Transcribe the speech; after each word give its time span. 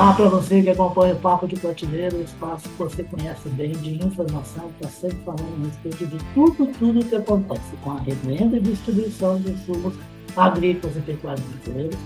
Olá 0.00 0.14
para 0.14 0.30
você 0.30 0.62
que 0.62 0.70
acompanha 0.70 1.12
o 1.12 1.18
Papo 1.18 1.46
de 1.46 1.56
Prateleira, 1.56 2.16
o 2.16 2.22
espaço 2.22 2.66
que 2.70 2.78
você 2.78 3.04
conhece 3.04 3.46
bem 3.50 3.72
de 3.72 4.02
informação, 4.02 4.70
está 4.70 4.88
sempre 4.88 5.18
falando 5.26 5.62
a 5.62 5.66
respeito 5.66 6.06
de 6.06 6.24
tudo, 6.32 6.66
tudo 6.78 7.04
que 7.04 7.14
acontece 7.14 7.76
com 7.84 7.90
a 7.90 8.00
revenda 8.00 8.56
e 8.56 8.60
distribuição 8.60 9.38
de 9.38 9.50
insumos 9.50 9.94
agrícolas 10.36 10.96
e 10.96 11.00
pecuários 11.00 11.44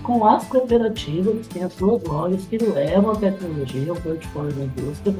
com 0.03 0.25
as 0.25 0.45
cooperativas 0.47 1.47
que 1.47 1.53
têm 1.53 1.63
as 1.63 1.73
suas 1.73 2.03
lojas 2.03 2.45
que 2.45 2.57
levam 2.57 3.11
a 3.11 3.15
tecnologia, 3.15 3.93
o 3.93 4.01
portfólio 4.01 4.53
da 4.53 4.65
indústria, 4.65 5.15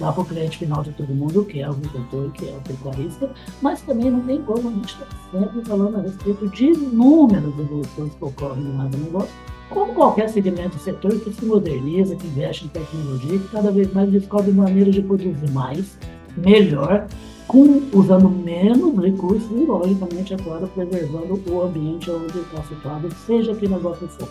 lá 0.00 0.12
para 0.12 0.22
o 0.22 0.24
cliente 0.24 0.58
final 0.58 0.82
de 0.82 0.92
todo 0.92 1.14
mundo, 1.14 1.44
que 1.44 1.60
é 1.60 1.68
o 1.68 1.72
agricultor, 1.72 2.30
que 2.32 2.48
é 2.48 2.52
o 2.52 2.60
pecuarista, 2.60 3.30
mas 3.60 3.82
também 3.82 4.10
não 4.10 4.20
tem 4.20 4.42
como 4.42 4.68
a 4.68 4.72
gente 4.72 4.94
estar 4.94 5.06
tá 5.06 5.16
sempre 5.32 5.64
falando 5.64 5.96
a 5.98 6.02
respeito 6.02 6.48
de 6.48 6.66
inúmeras 6.66 7.58
evoluções 7.58 8.14
que 8.14 8.24
ocorrem 8.24 8.64
no 8.64 8.82
agronegócio, 8.82 9.34
como 9.70 9.94
qualquer 9.94 10.28
segmento 10.30 10.78
setor 10.78 11.18
que 11.20 11.32
se 11.32 11.44
moderniza, 11.44 12.16
que 12.16 12.26
investe 12.26 12.64
em 12.64 12.68
tecnologia, 12.68 13.38
que 13.38 13.48
cada 13.48 13.70
vez 13.70 13.92
mais 13.92 14.10
descobre 14.10 14.50
maneiras 14.50 14.94
de 14.94 15.02
produzir 15.02 15.50
mais, 15.50 15.98
melhor, 16.36 17.06
com, 17.48 17.80
usando 17.94 18.28
menos 18.28 19.02
recursos 19.02 19.50
e, 19.50 19.64
logicamente, 19.64 20.34
agora 20.34 20.66
preservando 20.66 21.42
o 21.50 21.62
ambiente 21.62 22.10
onde 22.10 22.38
está 22.38 22.62
situado, 22.62 23.10
seja 23.26 23.54
que 23.54 23.66
negócio 23.66 24.06
for. 24.06 24.28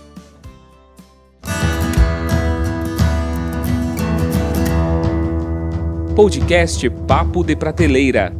Podcast 6.16 6.90
Papo 7.07 7.43
de 7.43 7.55
Prateleira. 7.55 8.34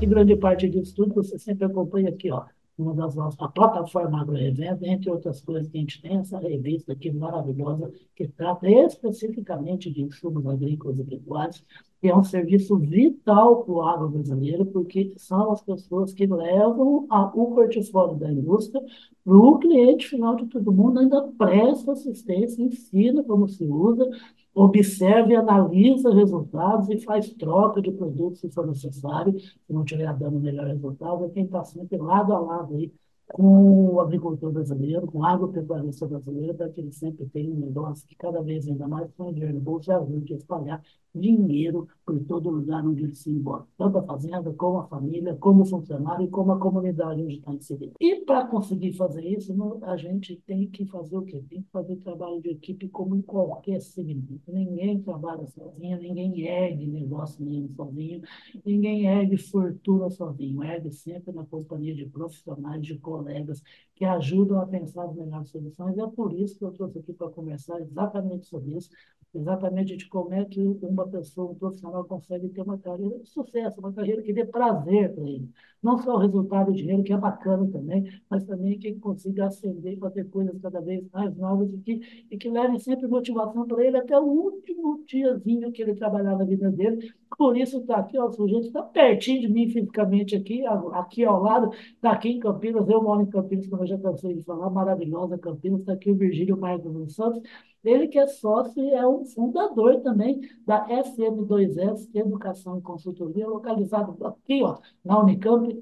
E 0.00 0.06
grande 0.06 0.36
parte 0.36 0.68
disso 0.68 0.94
tudo 0.94 1.14
você 1.14 1.38
sempre 1.38 1.64
acompanha 1.64 2.10
aqui, 2.10 2.30
ó, 2.30 2.44
uma 2.78 2.94
das 2.94 3.14
nossas, 3.14 3.40
a 3.40 3.48
plataforma 3.48 4.20
AgroRevenda, 4.20 4.86
entre 4.86 5.10
outras 5.10 5.40
coisas 5.40 5.68
que 5.68 5.78
a 5.78 5.80
gente 5.80 6.02
tem, 6.02 6.18
essa 6.18 6.38
revista 6.38 6.92
aqui 6.92 7.10
maravilhosa, 7.10 7.90
que 8.14 8.28
trata 8.28 8.68
especificamente 8.68 9.90
de 9.90 10.02
insumos 10.02 10.46
agrícolas 10.46 10.98
e 10.98 11.04
pecuários, 11.04 11.64
que 12.00 12.08
é 12.08 12.16
um 12.16 12.22
serviço 12.22 12.76
vital 12.76 13.64
para 13.64 13.72
o 13.72 13.82
agro 13.82 14.08
brasileiro, 14.10 14.66
porque 14.66 15.14
são 15.16 15.52
as 15.52 15.62
pessoas 15.62 16.12
que 16.12 16.26
levam 16.26 17.06
a, 17.08 17.26
o 17.34 17.54
portfólio 17.54 18.16
da 18.16 18.30
indústria 18.30 18.82
para 19.24 19.36
o 19.36 19.58
cliente 19.58 20.06
final 20.06 20.36
de 20.36 20.46
todo 20.46 20.70
mundo, 20.72 21.00
ainda 21.00 21.22
presta 21.38 21.92
assistência, 21.92 22.62
ensina 22.62 23.24
como 23.24 23.48
se 23.48 23.64
usa, 23.64 24.08
observa 24.56 25.30
e 25.30 25.36
analisa 25.36 26.14
resultados 26.14 26.88
e 26.88 26.98
faz 26.98 27.28
troca 27.34 27.82
de 27.82 27.92
produtos 27.92 28.40
se 28.40 28.50
for 28.50 28.66
necessário, 28.66 29.38
se 29.38 29.54
não 29.68 29.84
estiver 29.84 30.12
dando 30.14 30.40
melhor 30.40 30.66
resultado, 30.66 31.26
é 31.26 31.28
quem 31.28 31.44
está 31.44 31.62
sempre 31.62 31.98
lado 31.98 32.32
a 32.32 32.38
lado 32.40 32.74
aí 32.74 32.90
com 33.32 33.94
o 33.94 34.00
agricultor 34.00 34.52
brasileiro, 34.52 35.06
com 35.06 35.18
o 35.18 35.24
agropecuarista 35.24 36.06
brasileiro, 36.06 36.54
para 36.54 36.68
que 36.68 36.80
ele 36.80 36.92
sempre 36.92 37.26
tenha 37.26 37.52
um 37.52 37.58
negócio 37.58 38.06
que 38.06 38.14
cada 38.16 38.40
vez 38.42 38.68
ainda 38.68 38.86
mais 38.86 39.10
põe 39.12 39.32
dinheiro 39.32 39.54
no 39.54 39.60
bolso 39.60 39.90
e 39.90 39.94
ajude 39.94 40.34
a 40.34 40.36
espalhar 40.36 40.82
dinheiro 41.14 41.88
por 42.04 42.18
todo 42.24 42.50
lugar 42.50 42.86
onde 42.86 43.02
ele 43.02 43.14
se 43.14 43.30
embora, 43.30 43.64
tanto 43.76 43.98
a 43.98 44.02
fazenda, 44.02 44.52
como 44.52 44.78
a 44.78 44.86
família, 44.86 45.34
como 45.36 45.62
o 45.62 45.66
funcionário 45.66 46.28
como 46.28 46.52
a 46.52 46.58
comunidade 46.58 47.22
onde 47.22 47.36
está 47.36 47.52
inserido. 47.52 47.92
E 48.00 48.16
para 48.24 48.46
conseguir 48.46 48.92
fazer 48.92 49.24
isso, 49.24 49.54
a 49.82 49.96
gente 49.96 50.36
tem 50.46 50.68
que 50.68 50.84
fazer 50.86 51.16
o 51.16 51.22
quê? 51.22 51.42
Tem 51.48 51.62
que 51.62 51.70
fazer 51.70 51.96
trabalho 51.96 52.40
de 52.40 52.50
equipe 52.50 52.88
como 52.88 53.16
em 53.16 53.22
qualquer 53.22 53.80
segmento. 53.80 54.40
Ninguém 54.48 55.00
trabalha 55.00 55.46
sozinho, 55.46 55.98
ninguém 55.98 56.40
ergue 56.42 56.86
negócio 56.86 57.44
nenhum 57.44 57.68
sozinho, 57.74 58.20
ninguém 58.64 59.06
ergue 59.06 59.36
fortuna 59.36 60.10
sozinho, 60.10 60.62
ergue 60.62 60.92
sempre 60.92 61.32
na 61.32 61.44
companhia 61.44 61.94
de 61.94 62.06
profissionais, 62.06 62.82
de 62.82 62.98
colegas 63.16 63.62
que 63.94 64.04
ajudam 64.04 64.60
a 64.60 64.66
pensar 64.66 65.04
as 65.04 65.14
melhores 65.14 65.48
soluções. 65.50 65.96
E 65.96 66.00
é 66.00 66.06
por 66.08 66.32
isso 66.32 66.58
que 66.58 66.64
eu 66.64 66.72
trouxe 66.72 66.98
aqui 66.98 67.12
para 67.12 67.30
conversar 67.30 67.80
exatamente 67.80 68.46
sobre 68.46 68.76
isso, 68.76 68.90
exatamente 69.34 69.96
de 69.96 70.08
como 70.08 70.32
é 70.34 70.44
que 70.44 70.60
uma 70.82 71.08
pessoa, 71.08 71.50
um 71.52 71.54
profissional, 71.54 72.04
consegue 72.04 72.48
ter 72.48 72.62
uma 72.62 72.78
carreira 72.78 73.18
de 73.18 73.28
sucesso, 73.28 73.80
uma 73.80 73.92
carreira 73.92 74.22
que 74.22 74.32
dê 74.32 74.44
prazer 74.44 75.14
para 75.14 75.24
ele. 75.28 75.50
Não 75.82 75.98
só 75.98 76.14
o 76.14 76.18
resultado 76.18 76.72
de 76.72 76.82
dinheiro, 76.82 77.02
que 77.02 77.12
é 77.12 77.16
bacana 77.16 77.66
também, 77.70 78.04
mas 78.28 78.44
também 78.44 78.78
que 78.78 78.88
ele 78.88 78.98
consiga 78.98 79.46
ascender 79.46 79.98
fazer 79.98 80.24
coisas 80.30 80.58
cada 80.60 80.80
vez 80.80 81.04
mais 81.12 81.36
novas 81.36 81.72
e 81.72 81.78
que, 81.78 82.00
e 82.30 82.36
que 82.36 82.48
levem 82.48 82.78
sempre 82.78 83.06
motivação 83.06 83.66
para 83.66 83.84
ele 83.84 83.96
até 83.96 84.18
o 84.18 84.24
último 84.24 85.04
diazinho 85.06 85.72
que 85.72 85.82
ele 85.82 85.94
trabalhar 85.94 86.36
na 86.36 86.44
vida 86.44 86.70
dele. 86.70 87.12
Por 87.36 87.56
isso 87.56 87.78
está 87.78 87.98
aqui, 87.98 88.18
ó, 88.18 88.26
o 88.26 88.32
sujeito 88.32 88.68
está 88.68 88.82
pertinho 88.82 89.42
de 89.42 89.48
mim 89.48 89.68
fisicamente 89.68 90.34
aqui, 90.34 90.64
aqui 90.92 91.24
ao 91.24 91.42
lado, 91.42 91.70
está 91.72 92.12
aqui 92.12 92.30
em 92.30 92.38
Campinas, 92.38 92.88
eu 92.88 93.02
moro 93.02 93.22
em 93.22 93.26
Campinas, 93.26 93.66
como 93.66 93.82
eu 93.82 93.86
já 93.86 93.98
cansei 93.98 94.34
de 94.34 94.42
falar, 94.42 94.70
maravilhosa 94.70 95.36
Campinas, 95.36 95.80
está 95.80 95.92
aqui 95.92 96.10
o 96.10 96.16
Virgílio 96.16 96.56
Marcos 96.56 97.14
Santos, 97.14 97.42
ele 97.84 98.08
que 98.08 98.18
é 98.18 98.26
sócio 98.26 98.82
e 98.82 98.90
é 98.90 99.06
um 99.06 99.24
fundador 99.24 100.00
também 100.00 100.40
da 100.66 100.88
SM2S, 100.88 102.08
Educação 102.14 102.78
e 102.78 102.82
Consultoria, 102.82 103.46
localizado 103.46 104.16
aqui, 104.26 104.62
ó, 104.62 104.78
na 105.04 105.20
Unicamp, 105.20 105.75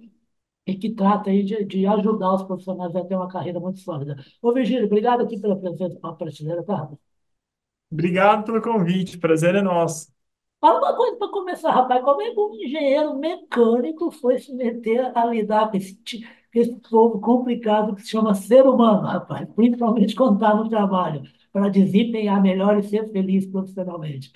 e 0.66 0.74
que 0.76 0.94
trata 0.94 1.30
aí 1.30 1.42
de, 1.44 1.64
de 1.64 1.86
ajudar 1.86 2.34
os 2.34 2.42
profissionais 2.42 2.94
a 2.96 3.04
ter 3.04 3.14
uma 3.16 3.28
carreira 3.28 3.60
muito 3.60 3.80
sólida. 3.80 4.16
Ô, 4.42 4.52
Virgílio, 4.52 4.86
obrigado 4.86 5.22
aqui 5.22 5.38
pela 5.38 5.56
presença 5.58 5.98
para 6.00 6.10
a 6.10 6.14
prateleira, 6.14 6.62
tá? 6.64 6.90
Obrigado 7.90 8.44
pelo 8.44 8.62
convite, 8.62 9.18
prazer 9.18 9.54
é 9.54 9.62
nosso. 9.62 10.12
Fala 10.60 10.78
uma 10.78 10.96
coisa 10.96 11.16
para 11.16 11.28
começar, 11.30 11.70
rapaz, 11.70 12.02
como 12.02 12.22
é 12.22 12.30
que 12.30 12.40
um 12.40 12.54
engenheiro 12.54 13.14
mecânico 13.18 14.10
foi 14.10 14.38
se 14.38 14.52
meter 14.54 15.12
a 15.16 15.26
lidar 15.26 15.70
com 15.70 15.76
esse, 15.76 15.94
com 15.94 16.58
esse 16.60 16.74
povo 16.88 17.20
complicado 17.20 17.94
que 17.94 18.02
se 18.02 18.08
chama 18.08 18.34
ser 18.34 18.66
humano, 18.66 19.02
rapaz, 19.06 19.46
principalmente 19.54 20.14
quando 20.14 20.34
está 20.36 20.54
no 20.54 20.68
trabalho? 20.68 21.22
para 21.54 21.68
desempenhar 21.70 22.42
melhor 22.42 22.76
e 22.78 22.82
ser 22.82 23.08
feliz 23.12 23.46
profissionalmente. 23.46 24.32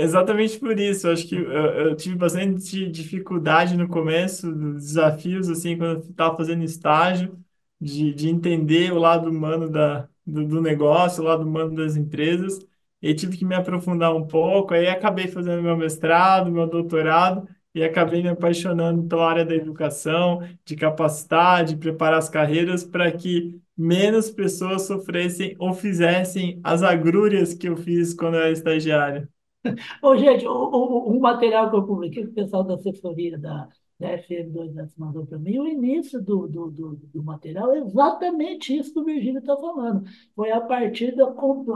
Exatamente 0.00 0.60
por 0.60 0.78
isso, 0.78 1.08
acho 1.10 1.26
que 1.26 1.34
eu, 1.34 1.50
eu, 1.50 1.96
tive 1.96 2.14
bastante 2.14 2.88
dificuldade 2.88 3.76
no 3.76 3.88
começo, 3.88 4.52
desafios, 4.74 5.48
assim, 5.48 5.76
quando 5.76 6.04
eu 6.04 6.10
estava 6.10 6.36
fazendo 6.36 6.62
estágio, 6.62 7.36
de, 7.80 8.14
de 8.14 8.28
entender 8.28 8.92
o 8.92 8.98
lado 8.98 9.28
humano 9.28 9.68
da, 9.68 10.08
do, 10.24 10.46
do 10.46 10.60
negócio, 10.62 11.20
o 11.22 11.26
lado 11.26 11.42
humano 11.44 11.74
das 11.74 11.96
empresas, 11.96 12.60
e 13.02 13.12
tive 13.12 13.36
que 13.38 13.44
me 13.44 13.56
aprofundar 13.56 14.14
um 14.14 14.24
pouco, 14.24 14.72
aí 14.72 14.86
acabei 14.86 15.26
fazendo 15.26 15.62
meu 15.62 15.76
mestrado, 15.76 16.50
meu 16.52 16.68
doutorado, 16.68 17.48
e 17.74 17.82
acabei 17.82 18.22
me 18.22 18.28
apaixonando 18.28 19.08
pela 19.08 19.28
área 19.28 19.44
da 19.44 19.54
educação, 19.54 20.42
de 20.64 20.76
capacitar, 20.76 21.64
de 21.64 21.76
preparar 21.76 22.18
as 22.18 22.28
carreiras 22.28 22.84
para 22.84 23.10
que 23.10 23.60
menos 23.76 24.30
pessoas 24.30 24.82
sofressem 24.82 25.56
ou 25.58 25.72
fizessem 25.72 26.60
as 26.62 26.82
agrúrias 26.84 27.52
que 27.52 27.68
eu 27.68 27.76
fiz 27.76 28.14
quando 28.14 28.34
eu 28.34 28.42
era 28.42 28.52
estagiário. 28.52 29.28
Ô, 30.02 30.16
gente, 30.16 30.46
o, 30.46 30.52
o, 30.52 31.16
o 31.16 31.20
material 31.20 31.70
que 31.70 31.76
eu 31.76 31.86
publiquei, 31.86 32.24
o 32.24 32.32
pessoal 32.32 32.64
da 32.64 32.74
assessoria 32.74 33.38
da, 33.38 33.68
da 33.98 34.08
FM2 34.18 34.72
né, 34.74 34.88
mandou 34.96 35.26
para 35.26 35.38
mim, 35.38 35.58
o 35.58 35.66
início 35.66 36.22
do, 36.22 36.46
do, 36.46 36.70
do, 36.70 36.96
do, 36.96 37.22
material 37.22 37.72
é 37.72 37.78
exatamente 37.78 38.76
isso 38.76 38.92
que 38.92 39.00
o 39.00 39.04
Virgílio 39.04 39.40
está 39.40 39.56
falando. 39.56 40.04
Foi 40.34 40.52
a 40.52 40.60
partir 40.60 41.14
do, 41.16 41.26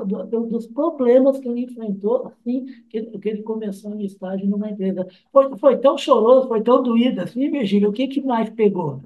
do, 0.05 0.47
dos 0.47 0.67
problemas 0.67 1.39
que 1.39 1.49
ele 1.49 1.63
enfrentou, 1.63 2.29
assim, 2.29 2.67
que, 2.89 3.03
que 3.19 3.29
ele 3.29 3.43
começou 3.43 3.95
em 3.95 4.05
estágio 4.05 4.47
numa 4.47 4.71
empresa. 4.71 5.07
Foi, 5.33 5.57
foi 5.59 5.79
tão 5.79 5.99
choroso, 5.99 6.49
foi 6.49 6.63
tão 6.63 6.83
doído 6.83 7.21
assim, 7.23 7.51
Virgílio, 7.51 7.91
o 7.91 7.93
que, 7.93 8.07
que 8.07 8.21
mais 8.21 8.49
pegou? 8.51 9.03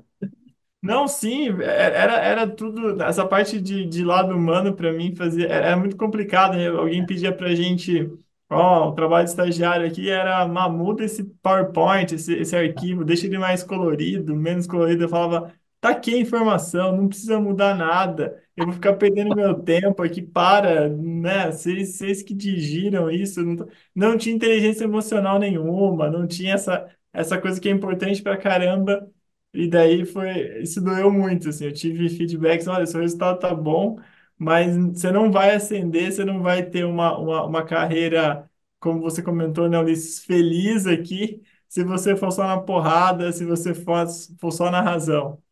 Não, 0.82 1.08
sim, 1.08 1.48
é, 1.62 1.64
era, 1.64 2.20
era 2.20 2.46
tudo. 2.46 3.02
Essa 3.02 3.26
parte 3.26 3.60
de, 3.60 3.86
de 3.86 4.04
lado 4.04 4.34
humano, 4.36 4.74
para 4.74 4.92
mim, 4.92 5.14
fazia, 5.16 5.46
era 5.48 5.76
muito 5.76 5.96
complicado. 5.96 6.56
Né? 6.56 6.68
Alguém 6.68 7.04
pedia 7.04 7.32
para 7.32 7.54
gente 7.54 8.08
Ó, 8.48 8.90
o 8.90 8.92
trabalho 8.94 9.24
de 9.24 9.30
estagiário 9.30 9.86
aqui 9.86 10.08
era 10.08 10.46
muda 10.68 11.04
esse 11.04 11.24
PowerPoint, 11.24 12.14
esse, 12.14 12.32
esse 12.34 12.54
arquivo, 12.56 13.04
deixa 13.04 13.26
ele 13.26 13.38
mais 13.38 13.64
colorido, 13.64 14.36
menos 14.36 14.66
colorido. 14.68 15.04
Eu 15.04 15.08
falava, 15.08 15.52
tá 15.80 15.90
aqui 15.90 16.14
a 16.14 16.18
informação, 16.18 16.96
não 16.96 17.08
precisa 17.08 17.40
mudar 17.40 17.74
nada. 17.74 18.40
Eu 18.56 18.64
vou 18.66 18.74
ficar 18.74 18.94
perdendo 18.94 19.34
meu 19.34 19.54
tempo 19.62 20.00
aqui, 20.02 20.22
para, 20.22 20.88
né? 20.88 21.50
Vocês, 21.50 21.96
vocês 21.96 22.22
que 22.22 22.32
dirigiram 22.34 23.10
isso, 23.10 23.42
não, 23.44 23.66
não 23.94 24.16
tinha 24.16 24.34
inteligência 24.34 24.84
emocional 24.84 25.38
nenhuma, 25.40 26.08
não 26.08 26.26
tinha 26.26 26.54
essa, 26.54 26.88
essa 27.12 27.40
coisa 27.40 27.60
que 27.60 27.68
é 27.68 27.72
importante 27.72 28.22
pra 28.22 28.36
caramba. 28.36 29.10
E 29.52 29.68
daí 29.68 30.04
foi, 30.04 30.60
isso 30.62 30.80
doeu 30.82 31.10
muito, 31.10 31.48
assim. 31.48 31.64
Eu 31.64 31.72
tive 31.72 32.08
feedbacks, 32.10 32.66
olha, 32.68 32.86
seu 32.86 33.00
resultado 33.00 33.38
tá 33.40 33.54
bom, 33.54 33.98
mas 34.38 34.76
você 34.76 35.10
não 35.12 35.30
vai 35.30 35.54
ascender, 35.54 36.12
você 36.12 36.24
não 36.24 36.42
vai 36.42 36.64
ter 36.68 36.84
uma, 36.84 37.18
uma, 37.18 37.44
uma 37.46 37.64
carreira, 37.64 38.50
como 38.80 39.00
você 39.00 39.22
comentou, 39.22 39.68
né, 39.68 39.78
Ulisses, 39.78 40.24
feliz 40.24 40.86
aqui, 40.86 41.42
se 41.68 41.84
você 41.84 42.16
for 42.16 42.30
só 42.32 42.46
na 42.46 42.60
porrada, 42.60 43.32
se 43.32 43.44
você 43.44 43.74
for, 43.74 44.06
for 44.38 44.52
só 44.52 44.70
na 44.70 44.80
razão. 44.80 45.42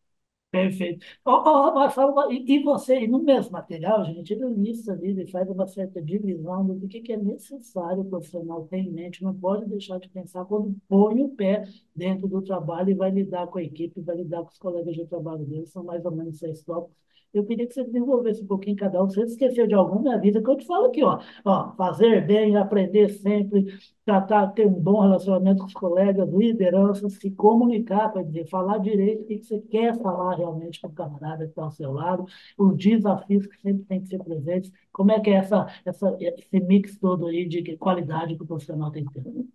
Perfeito. 0.51 1.05
Oh, 1.25 1.43
oh, 1.45 2.31
e, 2.31 2.45
e 2.55 2.63
você, 2.63 3.05
no 3.07 3.21
mesmo 3.21 3.51
material, 3.51 4.05
gente, 4.05 4.31
ele 4.31 4.47
lista 4.53 4.93
ali, 4.93 5.09
ele 5.09 5.27
faz 5.27 5.49
uma 5.49 5.67
certa 5.67 6.01
divisão 6.01 6.65
do 6.65 6.87
que, 6.87 7.01
que 7.01 7.11
é 7.11 7.17
necessário 7.17 8.01
o 8.03 8.05
profissional 8.09 8.65
ter 8.67 8.77
em 8.77 8.89
mente, 8.89 9.21
não 9.21 9.35
pode 9.37 9.65
deixar 9.65 9.99
de 9.99 10.07
pensar 10.07 10.45
quando 10.45 10.73
põe 10.87 11.21
o 11.21 11.29
pé 11.29 11.65
dentro 11.93 12.25
do 12.29 12.41
trabalho 12.41 12.89
e 12.89 12.93
vai 12.93 13.11
lidar 13.11 13.47
com 13.47 13.57
a 13.59 13.63
equipe, 13.63 13.99
vai 13.99 14.15
lidar 14.15 14.43
com 14.43 14.49
os 14.49 14.57
colegas 14.57 14.95
de 14.95 15.05
trabalho 15.05 15.45
dele, 15.45 15.65
são 15.65 15.83
mais 15.83 16.05
ou 16.05 16.11
menos 16.15 16.39
seis 16.39 16.63
tópicos 16.63 16.95
Eu 17.35 17.45
queria 17.45 17.67
que 17.67 17.73
você 17.73 17.83
desenvolvesse 17.83 18.41
um 18.43 18.47
pouquinho 18.47 18.75
cada 18.77 19.03
um. 19.03 19.09
Você 19.09 19.23
esqueceu 19.23 19.67
de 19.67 19.73
algum, 19.73 20.01
me 20.01 20.13
avisa 20.13 20.41
que 20.41 20.49
eu 20.49 20.55
te 20.57 20.65
falo 20.65 20.85
aqui, 20.85 21.03
ó. 21.03 21.19
Ó, 21.43 21.73
fazer 21.75 22.25
bem, 22.25 22.55
aprender 22.55 23.09
sempre, 23.09 23.65
tratar, 24.05 24.47
ter 24.53 24.65
um 24.65 24.73
bom 24.73 25.01
relacionamento 25.01 25.59
com 25.59 25.67
os 25.67 25.73
colegas, 25.73 26.29
liderança, 26.29 27.09
se 27.09 27.29
comunicar, 27.31 28.09
para 28.11 28.23
dizer, 28.23 28.47
falar 28.47 28.77
direito 28.77 29.23
o 29.23 29.25
que 29.25 29.43
você 29.43 29.59
quer 29.59 29.97
falar 30.01 30.35
realmente 30.35 30.79
com 30.79 30.87
o 30.87 30.93
camarada 30.93 31.43
que 31.43 31.51
está 31.51 31.63
ao 31.63 31.71
seu 31.71 31.91
lado, 31.91 32.25
os 32.57 32.77
desafios 32.77 33.45
que 33.47 33.61
sempre 33.61 33.83
tem 33.85 34.01
que 34.01 34.07
ser 34.07 34.23
presentes. 34.23 34.71
Como 34.91 35.11
é 35.11 35.19
que 35.19 35.29
é 35.29 35.33
essa, 35.33 35.67
essa, 35.85 36.15
esse 36.19 36.59
mix 36.61 36.97
todo 36.97 37.27
aí 37.27 37.47
de 37.47 37.75
qualidade 37.77 38.35
que 38.35 38.43
o 38.43 38.47
profissional 38.47 38.91
tem 38.91 39.05
que 39.05 39.13
ter? 39.13 39.45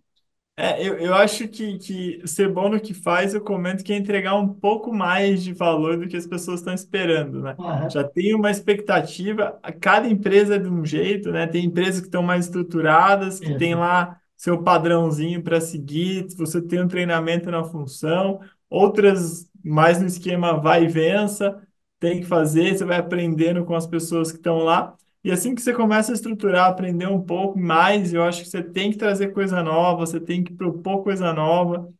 É, 0.57 0.85
eu, 0.85 0.97
eu 0.99 1.13
acho 1.15 1.47
que, 1.47 1.77
que 1.79 2.21
ser 2.27 2.49
bom 2.51 2.69
no 2.69 2.79
que 2.79 2.93
faz, 2.93 3.33
eu 3.33 3.41
comento 3.41 3.83
que 3.83 3.93
é 3.93 3.97
entregar 3.97 4.35
um 4.35 4.47
pouco 4.53 4.93
mais 4.93 5.43
de 5.43 5.53
valor 5.53 5.97
do 5.97 6.07
que 6.07 6.17
as 6.17 6.27
pessoas 6.27 6.59
estão 6.59 6.73
esperando, 6.73 7.41
né? 7.41 7.57
Já 7.87 8.03
tem 8.03 8.35
uma 8.35 8.51
expectativa, 8.51 9.59
cada 9.79 10.07
empresa 10.07 10.55
é 10.55 10.59
de 10.59 10.67
um 10.69 10.85
jeito, 10.85 11.31
né? 11.31 11.47
Tem 11.47 11.65
empresas 11.65 12.01
que 12.01 12.07
estão 12.07 12.21
mais 12.21 12.45
estruturadas, 12.45 13.39
que 13.39 13.53
tem 13.53 13.71
isso. 13.71 13.79
lá 13.79 14.19
seu 14.37 14.61
padrãozinho 14.63 15.43
para 15.43 15.61
seguir, 15.61 16.27
você 16.35 16.61
tem 16.61 16.81
um 16.81 16.87
treinamento 16.87 17.49
na 17.51 17.63
função, 17.63 18.39
outras 18.69 19.49
mais 19.63 19.99
no 19.99 20.07
esquema 20.07 20.59
vai 20.59 20.85
e 20.85 20.87
vença, 20.87 21.61
tem 21.99 22.19
que 22.19 22.25
fazer, 22.25 22.75
você 22.75 22.83
vai 22.83 22.97
aprendendo 22.97 23.63
com 23.63 23.75
as 23.75 23.85
pessoas 23.87 24.31
que 24.31 24.37
estão 24.37 24.57
lá. 24.59 24.95
E 25.23 25.31
assim 25.31 25.53
que 25.55 25.61
você 25.61 25.73
começa 25.73 26.11
a 26.11 26.15
estruturar, 26.15 26.67
aprender 26.69 27.07
um 27.07 27.21
pouco 27.21 27.59
mais, 27.59 28.13
eu 28.13 28.23
acho 28.23 28.43
que 28.43 28.49
você 28.49 28.63
tem 28.63 28.91
que 28.91 28.97
trazer 28.97 29.33
coisa 29.33 29.61
nova, 29.63 29.99
você 30.05 30.19
tem 30.19 30.43
que 30.43 30.53
propor 30.53 31.03
coisa 31.03 31.31
nova, 31.33 31.91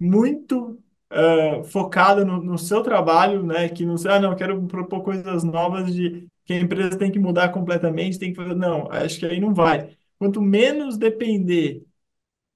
muito 0.00 0.78
eh, 1.10 1.62
focada 1.64 2.24
no, 2.24 2.42
no 2.42 2.58
seu 2.58 2.82
trabalho, 2.82 3.42
né? 3.44 3.68
Que 3.68 3.86
não 3.86 3.96
sei, 3.96 4.10
ah, 4.12 4.20
não, 4.20 4.30
eu 4.32 4.36
quero 4.36 4.66
propor 4.66 5.02
coisas 5.02 5.44
novas 5.44 5.94
de 5.94 6.28
que 6.44 6.52
a 6.54 6.60
empresa 6.60 6.98
tem 6.98 7.10
que 7.12 7.18
mudar 7.18 7.50
completamente, 7.50 8.18
tem 8.18 8.30
que 8.32 8.36
fazer. 8.36 8.54
Não, 8.54 8.90
acho 8.90 9.18
que 9.20 9.26
aí 9.26 9.40
não 9.40 9.54
vai. 9.54 9.96
Quanto 10.18 10.40
menos 10.42 10.96
depender 10.98 11.84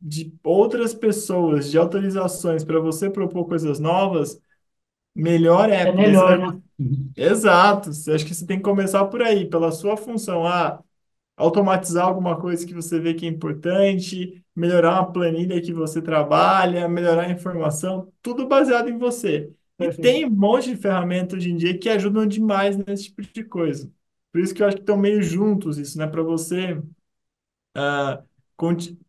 de 0.00 0.32
outras 0.44 0.94
pessoas, 0.94 1.70
de 1.70 1.78
autorizações 1.78 2.64
para 2.64 2.81
você 2.81 3.11
propor 3.11 3.46
coisas 3.49 3.78
novas, 3.78 4.40
melhor 5.14 5.70
é, 5.70 5.87
É 5.88 5.93
melhor, 5.93 6.38
né? 6.38 6.62
Exato, 7.16 7.92
Você- 7.92 8.12
acho 8.12 8.24
que 8.26 8.34
você 8.34 8.46
tem 8.46 8.56
que 8.58 8.62
começar 8.64 9.04
por 9.06 9.22
aí, 9.22 9.48
pela 9.48 9.70
sua 9.72 9.96
função. 9.96 10.46
Ah, 10.46 10.82
automatizar 11.36 12.06
alguma 12.06 12.40
coisa 12.40 12.66
que 12.66 12.74
você 12.74 13.00
vê 13.00 13.14
que 13.14 13.26
é 13.26 13.28
importante, 13.30 14.44
melhorar 14.56 14.94
uma 15.02 15.12
planilha 15.12 15.60
que 15.62 15.72
você 15.74 16.02
trabalha, 16.02 16.88
melhorar 16.88 17.24
a 17.26 17.30
informação, 17.32 18.12
tudo 18.22 18.48
baseado 18.48 18.88
em 18.90 18.98
você. 18.98 19.52
E 19.80 19.88
Perfeito. 19.88 20.00
tem 20.00 20.26
um 20.26 20.30
monte 20.30 20.70
de 20.70 20.76
ferramentas 20.76 21.38
hoje 21.38 21.50
em 21.52 21.56
dia 21.56 21.78
que 21.78 21.88
ajudam 21.90 22.26
demais 22.26 22.76
nesse 22.78 23.04
tipo 23.06 23.22
de 23.22 23.44
coisa. 23.44 23.90
Por 24.32 24.40
isso 24.42 24.54
que 24.54 24.62
eu 24.62 24.68
acho 24.68 24.76
que 24.78 24.82
estão 24.82 24.96
meio 24.98 25.22
juntos 25.22 25.78
isso, 25.78 25.98
né? 25.98 26.06
Para 26.06 26.22
você 26.22 26.80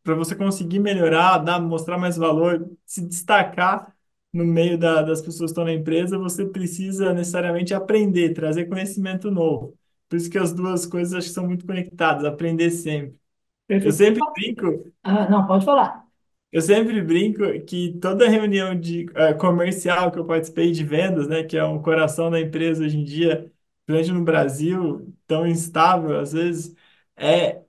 para 0.03 0.15
você 0.15 0.35
conseguir 0.35 0.79
melhorar, 0.79 1.38
dar, 1.39 1.59
mostrar 1.62 1.97
mais 1.97 2.18
valor, 2.18 2.69
se 2.85 3.01
destacar 3.06 3.91
no 4.33 4.45
meio 4.45 4.78
da- 4.78 5.01
das 5.01 5.22
pessoas 5.22 5.51
que 5.51 5.54
estão 5.54 5.63
na 5.66 5.74
empresa, 5.74 6.18
você 6.18 6.45
precisa 6.45 7.13
necessariamente 7.13 7.74
aprender, 7.74 8.33
trazer 8.33 8.66
conhecimento 8.68 9.30
novo. 9.31 9.78
Por 10.10 10.16
isso 10.18 10.30
que 10.30 10.38
as 10.38 10.54
duas 10.54 10.86
coisas 10.86 11.13
acho 11.13 11.28
que 11.28 11.33
são 11.33 11.48
muito 11.48 11.66
conectadas, 11.66 12.25
aprender 12.25 12.72
sempre. 12.72 13.19
Eu 13.81 13.92
sempre 13.94 14.22
brinco, 14.36 14.94
Ah, 15.04 15.30
não, 15.30 15.45
pode 15.48 15.63
falar. 15.66 16.07
eu 16.51 16.62
sempre 16.62 17.01
brinco 17.01 17.39
que 17.66 17.94
toda 18.00 18.28
reunião 18.30 18.78
de 18.80 19.06
eh, 19.16 19.33
comercial 19.33 20.12
que 20.12 20.19
eu 20.19 20.25
participei 20.25 20.72
de 20.72 20.83
vendas, 20.83 21.28
né, 21.28 21.44
que 21.44 21.57
é 21.57 21.63
um 21.63 21.81
coração 21.81 22.30
da 22.30 22.39
empresa 22.42 22.83
hoje 22.83 22.98
em 22.98 23.04
dia, 23.04 23.51
principalmente 23.86 24.19
no 24.19 24.25
Brasil, 24.25 25.13
tão 25.28 25.48
instável, 25.48 26.19
às 26.19 26.33
vezes, 26.33 26.75
é 27.16 27.63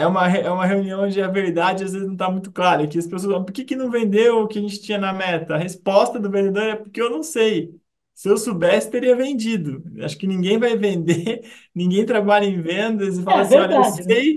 é 0.00 0.06
uma, 0.06 0.28
é 0.28 0.50
uma 0.50 0.66
reunião 0.66 1.02
onde 1.04 1.20
a 1.22 1.28
verdade 1.28 1.84
às 1.84 1.92
vezes 1.92 2.06
não 2.06 2.14
está 2.14 2.30
muito 2.30 2.52
clara. 2.52 2.86
Que 2.86 2.98
as 2.98 3.06
pessoas 3.06 3.24
falam, 3.32 3.44
por 3.44 3.52
que 3.52 3.64
que 3.64 3.76
não 3.76 3.90
vendeu 3.90 4.42
o 4.42 4.48
que 4.48 4.58
a 4.58 4.62
gente 4.62 4.80
tinha 4.80 4.98
na 4.98 5.12
meta? 5.12 5.54
A 5.54 5.58
resposta 5.58 6.18
do 6.20 6.30
vendedor 6.30 6.62
é 6.64 6.76
porque 6.76 7.00
eu 7.00 7.10
não 7.10 7.22
sei. 7.22 7.78
Se 8.14 8.28
eu 8.28 8.36
soubesse, 8.36 8.90
teria 8.90 9.14
vendido. 9.16 9.82
Acho 10.02 10.18
que 10.18 10.26
ninguém 10.26 10.58
vai 10.58 10.76
vender, 10.76 11.42
ninguém 11.74 12.04
trabalha 12.06 12.44
em 12.46 12.60
vendas 12.60 13.18
e 13.18 13.22
fala 13.22 13.40
É 13.40 13.44
assim, 13.44 13.58
olha, 13.58 13.74
eu 13.76 13.82
verdade, 13.82 14.04
né? 14.04 14.28